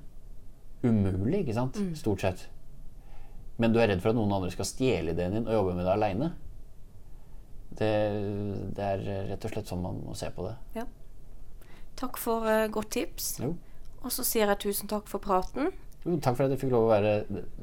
Umulig, 0.81 1.43
ikke 1.43 1.57
sant? 1.57 1.77
Stort 1.97 2.23
sett. 2.25 2.47
Men 3.61 3.73
du 3.73 3.77
er 3.81 3.91
redd 3.91 4.01
for 4.01 4.13
at 4.13 4.17
noen 4.17 4.33
andre 4.33 4.49
skal 4.53 4.65
stjele 4.65 5.13
ideen 5.13 5.35
din 5.37 5.45
og 5.45 5.59
jobbe 5.59 5.75
med 5.77 5.85
det 5.85 5.93
aleine. 5.93 6.31
Det, 7.71 7.91
det 8.75 8.87
er 8.87 9.03
rett 9.29 9.45
og 9.45 9.53
slett 9.53 9.69
sånn 9.69 9.83
man 9.83 10.01
må 10.07 10.15
se 10.17 10.31
på 10.33 10.47
det. 10.47 10.55
Ja. 10.79 10.87
Takk 11.99 12.17
for 12.19 12.47
uh, 12.47 12.65
godt 12.73 12.95
tips. 12.97 13.35
Jo. 13.43 13.53
Og 14.03 14.11
så 14.11 14.23
sier 14.25 14.47
jeg 14.49 14.57
tusen 14.63 14.87
takk 14.89 15.07
for 15.11 15.19
praten. 15.21 15.69
Jo, 16.01 16.15
takk 16.17 16.35
for 16.39 16.43
at 16.47 16.51
jeg 16.55 16.59
fikk 16.63 16.71
lov 16.73 16.87
å 16.87 16.91
være 16.95 17.11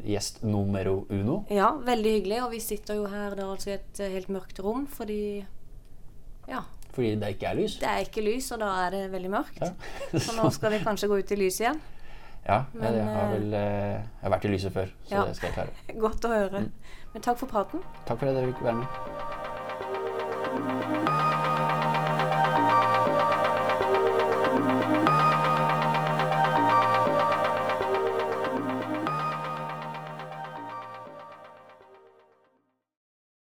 gjest 0.07 0.43
numero 0.47 1.01
uno. 1.11 1.41
Ja, 1.51 1.73
veldig 1.83 2.13
hyggelig. 2.21 2.39
Og 2.45 2.53
vi 2.55 2.61
sitter 2.63 2.95
jo 3.01 3.07
her 3.11 3.35
da 3.35 3.49
altså 3.51 3.73
i 3.73 3.77
et 3.79 4.01
eh, 4.05 4.13
helt 4.15 4.29
mørkt 4.31 4.61
rom 4.63 4.85
fordi 4.87 5.45
Ja, 6.49 6.63
Fordi 6.95 7.17
det 7.21 7.29
ikke 7.35 7.47
er 7.51 7.55
lys. 7.59 7.75
det 7.83 7.89
er 7.91 7.99
ikke 8.07 8.23
lys, 8.25 8.53
og 8.55 8.59
da 8.63 8.69
er 8.87 8.91
det 8.95 9.03
veldig 9.13 9.31
mørkt. 9.35 9.59
Ja. 9.61 9.73
Så 10.25 10.37
nå 10.39 10.47
skal 10.55 10.71
vi 10.73 10.79
kanskje 10.87 11.09
gå 11.11 11.19
ut 11.19 11.33
i 11.35 11.37
lyset 11.43 11.61
igjen. 11.67 11.81
Ja, 12.49 12.63
Men, 12.73 12.95
jeg 12.95 13.05
har 13.05 13.27
eh, 13.27 13.33
vel 13.35 13.53
eh, 13.59 13.99
Jeg 13.99 14.23
har 14.23 14.31
vært 14.33 14.45
i 14.49 14.49
lyset 14.55 14.73
før, 14.73 14.89
så 15.05 15.13
Ja. 15.19 15.25
det 15.27 15.37
skal 15.37 15.51
jeg 15.51 15.55
klare. 15.59 15.73
Godt 16.07 16.25
å 16.25 16.29
høre. 16.33 16.61
Men 17.13 17.23
takk 17.27 17.39
for 17.43 17.49
praten. 17.51 17.83
Takk 18.07 18.19
for 18.23 18.27
at 18.31 18.35
jeg 18.39 18.53
fikk 18.55 18.63
være 18.65 18.79
med. 18.81 18.89